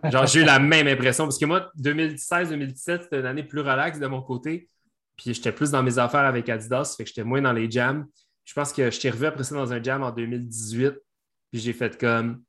[0.04, 1.24] Genre, j'ai eu la même impression.
[1.24, 4.70] Parce que moi, 2016-2017, c'était une année plus relaxe de mon côté.
[5.16, 8.06] Puis j'étais plus dans mes affaires avec Adidas, fait que j'étais moins dans les jams
[8.48, 10.94] je pense que je t'ai revu après ça dans un jam en 2018,
[11.52, 12.44] puis j'ai fait comme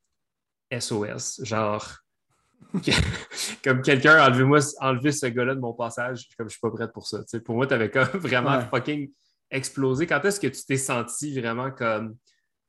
[0.72, 1.98] SOS, genre
[3.64, 7.06] comme quelqu'un a enlevé, ce gars-là de mon passage, comme je suis pas prête pour
[7.06, 7.20] ça.
[7.44, 9.10] pour moi, tu avais comme vraiment fucking
[9.50, 10.06] explosé.
[10.06, 12.16] Quand est-ce que tu t'es senti vraiment comme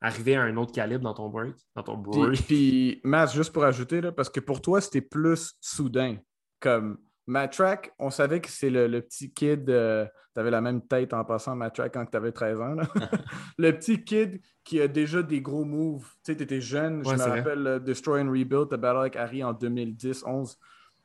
[0.00, 2.42] arriver à un autre calibre dans ton break, dans ton break?
[2.46, 6.16] Puis, puis juste pour ajouter, là, parce que pour toi, c'était plus soudain.
[6.60, 6.98] Comme
[7.30, 9.70] Matrack, on savait que c'est le, petit kid.
[9.70, 10.04] Euh,
[10.34, 12.74] tu avais la même tête en passant Matrack quand tu avais 13 ans.
[13.58, 16.08] le petit kid qui a déjà des gros moves.
[16.24, 17.04] Tu sais, tu étais jeune.
[17.04, 20.56] je me rappelle euh, Destroy and Rebuild, tu battu avec Harry en 2010-11.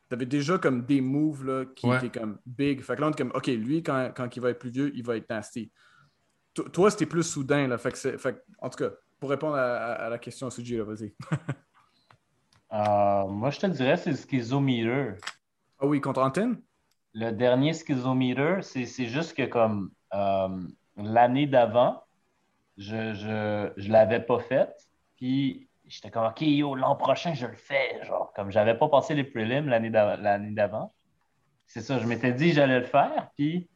[0.09, 2.81] Tu avais déjà comme des moves là, qui étaient comme big.
[2.81, 5.05] Fait que là, on est comme, OK, lui, quand, il va être plus vieux, il
[5.05, 5.71] va être nasty.
[6.73, 7.67] toi, c'était plus soudain.
[7.67, 11.13] Là, fait que en tout cas, pour répondre à, la question sujet, vas-y.
[12.73, 15.13] Euh, moi, je te dirais, c'est le schizometer.
[15.85, 16.31] Ah oui, contre?
[17.13, 20.63] Le dernier Schizometer, c'est juste que comme euh,
[20.97, 22.01] l'année d'avant,
[22.75, 24.73] je ne l'avais pas fait.
[25.15, 28.03] Puis j'étais comme, OK, yo, l'an prochain, je le fais.
[28.03, 30.91] Genre, comme j'avais pas passé les prelims l'année d'avant.
[31.67, 33.29] C'est ça, je m'étais dit j'allais le faire.
[33.35, 33.69] Puis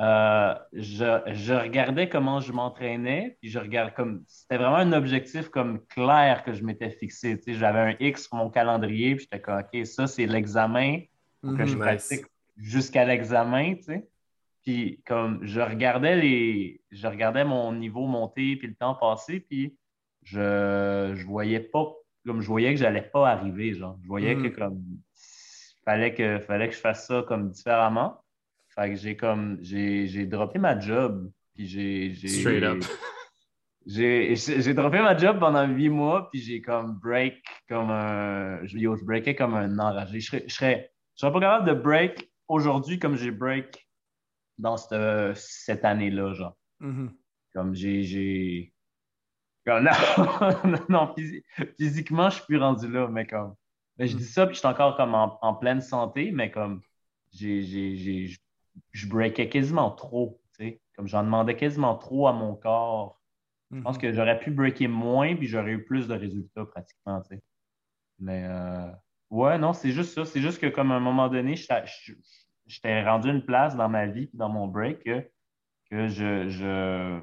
[0.00, 3.36] euh, je, regardais comment je m'entraînais.
[3.42, 4.24] Puis je regarde comme.
[4.28, 7.38] C'était vraiment un objectif comme clair que je m'étais fixé.
[7.46, 9.16] J'avais un X sur mon calendrier.
[9.16, 11.00] Puis j'étais comme, OK, ça, c'est l'examen
[11.56, 11.80] que je mhm.
[11.80, 12.24] pratique
[12.56, 14.08] jusqu'à l'examen, tu sais.
[14.62, 16.80] Puis comme je regardais les.
[16.90, 19.76] Je regardais mon niveau monter puis le temps passer, puis
[20.22, 21.92] je, je voyais pas.
[22.24, 23.98] Comme je voyais que j'allais pas arriver, genre.
[24.02, 24.52] Je voyais que mhm.
[24.52, 24.82] comme
[25.84, 28.24] fallait que fallait que je fasse ça comme différemment.
[28.68, 31.30] Fait que j'ai comme j'ai, j'ai droppé ma job.
[31.54, 32.28] Puis j'ai.
[32.28, 32.82] Straight up.
[33.86, 38.64] J'ai, j'ai droppé ma job pendant huit mois, puis j'ai comme break comme un.
[38.64, 40.20] Je, je breakais comme un enragé.
[40.20, 43.88] Je serais, je serais, je serais pas capable de break aujourd'hui comme j'ai break
[44.58, 46.56] dans cette, cette année-là, genre.
[46.80, 47.10] Mm-hmm.
[47.54, 48.72] Comme j'ai.
[49.66, 51.14] Comme, non, non,
[51.78, 53.54] physiquement, je suis plus rendu là, mais comme.
[53.96, 56.82] Mais je dis ça, puis je suis encore comme en, pleine santé, mais comme
[57.32, 57.62] j'ai,
[58.90, 60.80] je breakais quasiment trop, tu sais.
[60.96, 63.20] Comme j'en demandais quasiment trop à mon corps.
[63.70, 64.00] Je pense mm-hmm.
[64.00, 67.42] que j'aurais pu breaker moins, puis j'aurais eu plus de résultats pratiquement, tu sais.
[68.18, 68.90] Mais euh,
[69.34, 70.24] Ouais, non, c'est juste ça.
[70.24, 74.30] C'est juste que comme à un moment donné, j'étais rendu une place dans ma vie,
[74.32, 77.20] dans mon break, que, je,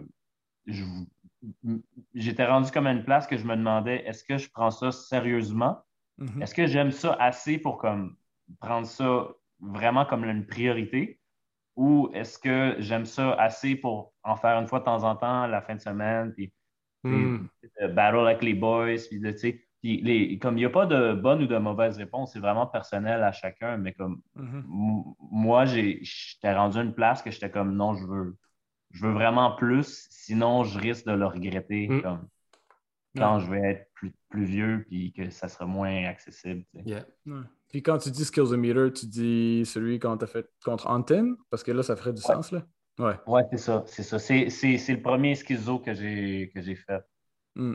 [2.13, 4.91] j'étais rendu comme à une place que je me demandais est-ce que je prends ça
[4.91, 5.77] sérieusement?
[6.17, 6.41] Mhm.
[6.41, 8.17] Est-ce que j'aime ça assez pour comme
[8.59, 9.29] prendre ça
[9.61, 11.21] vraiment comme une priorité?
[11.77, 15.47] Ou est-ce que j'aime ça assez pour en faire une fois de temps en temps
[15.47, 16.51] la fin de semaine, puis,
[17.05, 17.47] hmm.
[17.93, 19.21] battle avec les boys, puis,
[20.39, 23.31] comme il n'y a pas de bonne ou de mauvaise réponse, c'est vraiment personnel à
[23.31, 24.63] chacun, mais comme mhm.
[25.31, 28.35] moi, j'étais rendu à une place que j'étais comme non, je veux,
[28.91, 32.01] je veux vraiment plus, sinon je risque de le regretter hmm.
[32.01, 32.27] comme,
[33.17, 36.63] quand je vais être plus, plus vieux puis que ça sera moins accessible.
[37.69, 41.71] Puis quand tu dis Skillsometer, tu dis celui qu'on t'a fait contre Anten, parce que
[41.71, 42.63] là, ça ferait du sens, là?
[42.99, 44.19] Ouais, ouais c'est ça, c'est ça.
[44.19, 47.01] C'est, le premier schizo que j'ai, que j'ai fait.
[47.55, 47.73] Mm.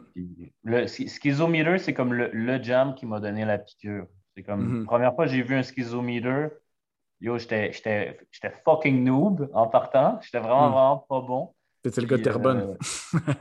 [0.64, 4.06] Le schizometer, c'est comme le, le, jam qui m'a donné la piqûre.
[4.34, 4.84] C'est comme la mm-hmm.
[4.84, 6.48] première fois que j'ai vu un schizometer,
[7.20, 8.18] yo, j'étais,
[8.64, 10.18] fucking noob en partant.
[10.22, 10.72] J'étais vraiment, mm.
[10.72, 11.52] vraiment pas bon.
[11.84, 12.76] C'était le gars de Terrebonne.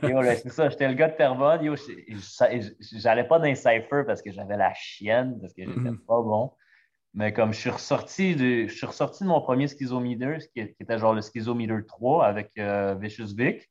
[0.04, 1.62] Euh, c'est ça, j'étais le gars de Terrebonne.
[1.64, 1.74] Yo,
[2.92, 6.06] j'allais pas dans les cypher parce que j'avais la chienne, parce que j'étais mm-hmm.
[6.06, 6.52] pas bon.
[7.14, 10.98] Mais comme je suis ressorti de, je suis ressorti de mon premier schizometer, qui, était
[10.98, 13.68] genre le schizometer 3 avec euh, Vicious Vic.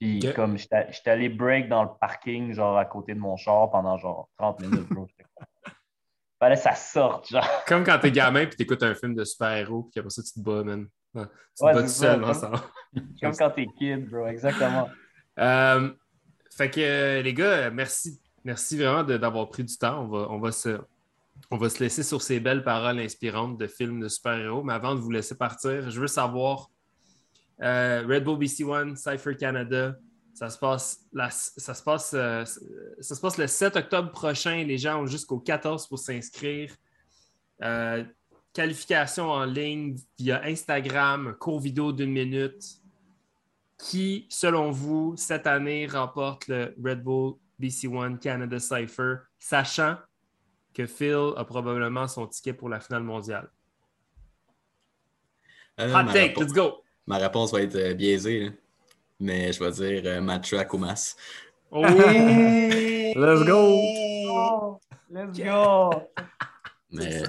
[0.00, 3.98] Puis comme j'étais allé break dans le parking, genre à côté de mon char pendant
[3.98, 5.08] genre 30 minutes, bro.
[6.38, 7.44] Fallait que ça sorte, genre.
[7.66, 10.40] Comme quand t'es gamin puis t'écoutes un film de super-héros puis après ça tu te
[10.40, 10.86] bats, man.
[11.12, 12.52] tu te bats tout seul, ça.
[13.20, 14.88] Comme quand t'es kid, bro, exactement.
[15.40, 15.92] Euh,
[16.50, 20.02] fait que euh, les gars, merci, merci vraiment d'avoir pris du temps.
[20.02, 20.80] On va, on va se.
[21.52, 24.64] On va se laisser sur ces belles paroles inspirantes de films de super-héros.
[24.64, 26.70] Mais avant de vous laisser partir, je veux savoir
[27.62, 29.96] euh, Red Bull BC One, Cypher Canada.
[30.34, 31.00] Ça se passe,
[31.56, 32.44] ça, se passe, euh,
[33.00, 34.62] ça se passe le 7 octobre prochain.
[34.64, 36.72] Les gens ont jusqu'au 14 pour s'inscrire.
[37.62, 38.04] Euh,
[38.52, 42.62] qualification en ligne via Instagram, cours vidéo d'une minute.
[43.78, 49.96] Qui, selon vous, cette année remporte le Red Bull BC One Canada Cypher, sachant
[50.74, 53.48] que Phil a probablement son ticket pour la finale mondiale?
[55.78, 56.82] Hot take, let's go!
[57.08, 58.52] Ma réponse va être euh, biaisée,
[59.18, 61.16] mais je vais dire euh, Matrack ou Mass.
[61.70, 61.80] Oh!
[61.86, 64.78] Let's go!
[65.10, 65.90] Let's go!
[66.90, 67.22] Mais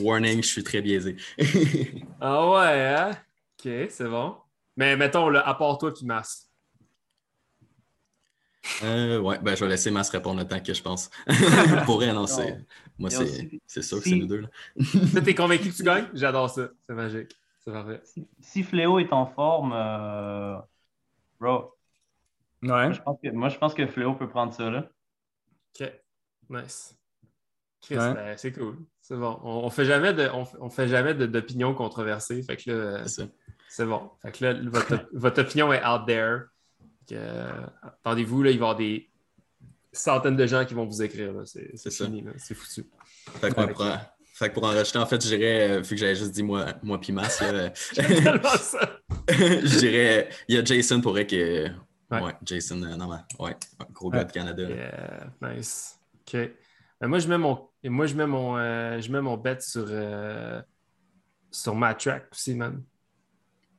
[0.00, 1.16] warning, je suis très biaisé.
[2.20, 3.10] ah ouais, hein?
[3.58, 4.36] Ok, c'est bon.
[4.76, 6.48] Mais mettons, le, à part toi puis Mass.
[8.84, 11.10] Euh, ouais, ben, je vais laisser Mass répondre le temps que je pense.
[11.84, 12.26] Pour rien, non,
[12.96, 14.42] Moi, c'est sûr que c'est nous deux.
[14.42, 15.20] Là.
[15.24, 16.06] T'es convaincu que tu gagnes?
[16.14, 16.68] J'adore ça.
[16.86, 17.36] C'est magique.
[18.40, 20.56] Si, Fléau est en forme, euh,
[21.40, 21.74] bro.
[22.62, 22.90] Ouais.
[23.32, 24.88] Moi je, pense que, Fléau peut prendre ça, là.
[25.80, 25.90] OK.
[26.50, 26.96] Nice.
[27.80, 28.78] Chris, ben, c'est cool.
[29.00, 29.38] C'est bon.
[29.42, 32.42] On, ne fait jamais de, on, fait jamais d'opinion controversée.
[32.42, 33.04] Fait que là,
[33.68, 34.10] c'est bon.
[34.22, 34.54] Fait que là,
[35.12, 36.44] votre, opinion est out there.
[37.82, 39.10] attendez-vous, là, il va y avoir des
[39.92, 41.34] centaines de gens qui vont vous écrire.
[41.44, 42.88] C'est fini, c'est foutu.
[43.40, 43.98] Fait qu'on prend,
[44.34, 46.42] fait que pour en rajouter, en fait, je dirais, euh, vu que j'avais juste dit
[46.42, 47.70] moi, moi puis Mas, euh,
[49.28, 51.40] je dirais, il y a Jason pour qui
[52.10, 52.20] Ouais.
[52.20, 53.56] ouais, Jason, euh, non, ouais,
[53.92, 54.68] gros gars de Canada.
[54.68, 55.98] Yeah, nice.
[56.20, 56.36] OK.
[57.00, 58.56] Ben, moi, je mets mon, moi, je mets mon,
[59.00, 59.88] je mets mon bet sur,
[61.50, 62.82] sur Matt Track aussi, man.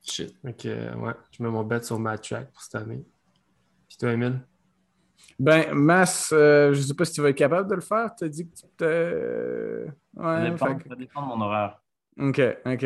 [0.03, 0.35] Shit.
[0.43, 3.05] Ok, ouais, je mets mon bet sur Matt Track pour cette année.
[3.87, 4.41] Puis toi, Emile?
[5.37, 8.15] Ben, Mass, euh, je ne sais pas si tu vas être capable de le faire.
[8.17, 9.87] Tu as dit que tu te.
[10.15, 11.81] Ouais, ça, dépend, de mon horaire.
[12.17, 12.85] OK, OK.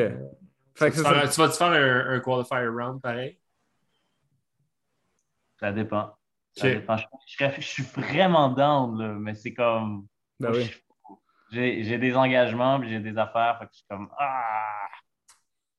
[0.76, 3.40] Fait tu, vas-tu faire un, un, qualifier round pareil?
[5.60, 6.18] Ça dépend.
[6.56, 6.98] Ça dépend.
[6.98, 10.08] Je, suis vraiment down, là, mais c'est comme.
[10.40, 10.72] Ben oui.
[11.52, 14.10] J'ai des engagements, puis j'ai des affaires, fait que je suis comme.
[14.18, 14.88] Ah!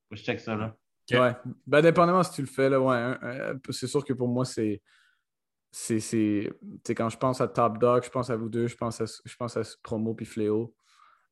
[0.09, 0.77] Faut que je check ça, là.
[1.13, 1.35] Ouais.
[1.67, 3.17] Ben, dépendamment si tu le fais, là, ouais.
[3.71, 4.81] c'est sûr que pour moi, c'est
[5.73, 6.53] c'est
[6.97, 9.37] quand je pense à Top Dog, je pense à vous deux, je pense à, je
[9.37, 10.75] pense à Promo puis Fléau.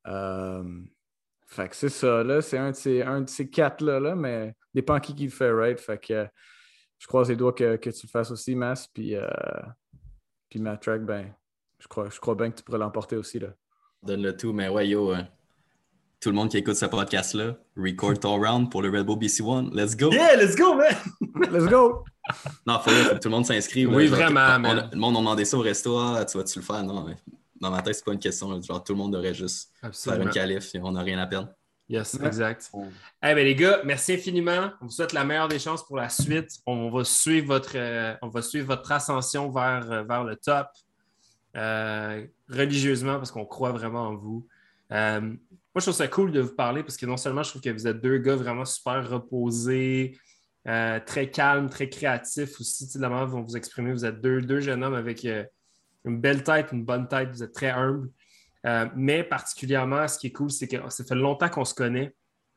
[0.07, 0.63] Euh,
[1.47, 2.41] fait que c'est ça, là.
[2.43, 5.51] C'est un de ces, un de ces quatre-là, là, mais dépend qui qui le fait,
[5.51, 5.81] right?
[5.81, 6.27] Fait que
[6.99, 8.89] je croise les doigts que, que tu le fasses aussi, Mass.
[8.89, 9.29] Puis, euh,
[10.51, 11.35] puis Track, ben,
[11.79, 13.49] je crois, je crois bien que tu pourrais l'emporter aussi, là.
[14.03, 15.23] Donne le tout, mais ouais, yo, euh,
[16.21, 19.43] tout le monde qui écoute ce podcast-là, record all round pour le Red Bull BC
[19.43, 19.71] One.
[19.73, 20.11] Let's go!
[20.13, 20.95] Yeah, let's go, man!
[21.51, 22.05] let's go!
[22.67, 23.91] Non, faut, faut que tout le monde s'inscrive.
[23.91, 25.99] Oui, vraiment, Le monde a demandé ça au resto.
[25.99, 26.83] Ah, tu vas-tu le faire?
[26.83, 27.17] Non, mais
[27.61, 28.61] dans ma tête, c'est pas une question.
[28.61, 31.51] Genre, tout le monde devrait juste faire une qualif et on n'a rien à perdre.
[31.89, 32.71] Yes, exact.
[33.23, 34.71] Eh bien, les gars, merci infiniment.
[34.83, 36.51] On vous souhaite la meilleure des chances pour la suite.
[36.67, 40.67] On va suivre votre, euh, on va suivre votre ascension vers, euh, vers le top
[41.57, 44.47] euh, religieusement parce qu'on croit vraiment en vous.
[44.91, 45.39] moi,
[45.77, 47.87] je trouve ça cool de vous parler parce que non seulement je trouve que vous
[47.87, 50.19] êtes deux gars vraiment super reposés,
[50.69, 52.87] euh, très calme, très créatif aussi.
[52.99, 55.45] La manière dont vous vous exprimez, vous êtes deux, deux jeunes hommes avec euh,
[56.05, 58.11] une belle tête, une bonne tête, vous êtes très humble.
[58.95, 62.15] mais particulièrement, ce qui est cool, c'est que ça fait longtemps qu'on se connaît.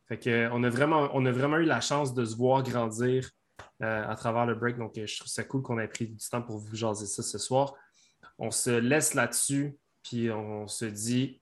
[0.08, 3.30] Fait que, on, a vraiment, on a vraiment eu la chance de se voir grandir
[3.80, 4.78] à travers le break.
[4.78, 7.38] Donc, je trouve ça cool qu'on ait pris du temps pour vous jaser ça ce
[7.38, 7.74] soir.
[8.38, 11.40] On se laisse là-dessus, puis on se dit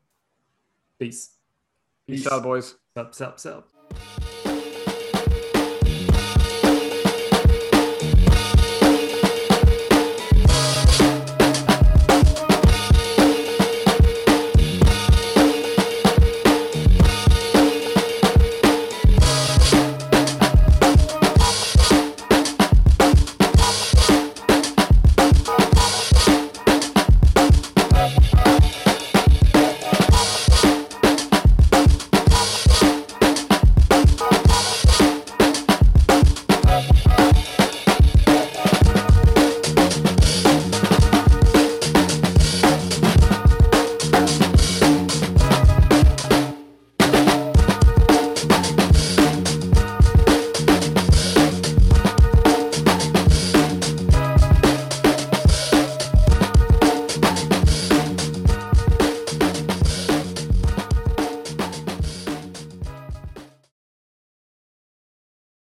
[0.97, 1.39] peace.
[2.05, 2.61] Peace out, boys.
[2.95, 4.38] Sup, sup, sup.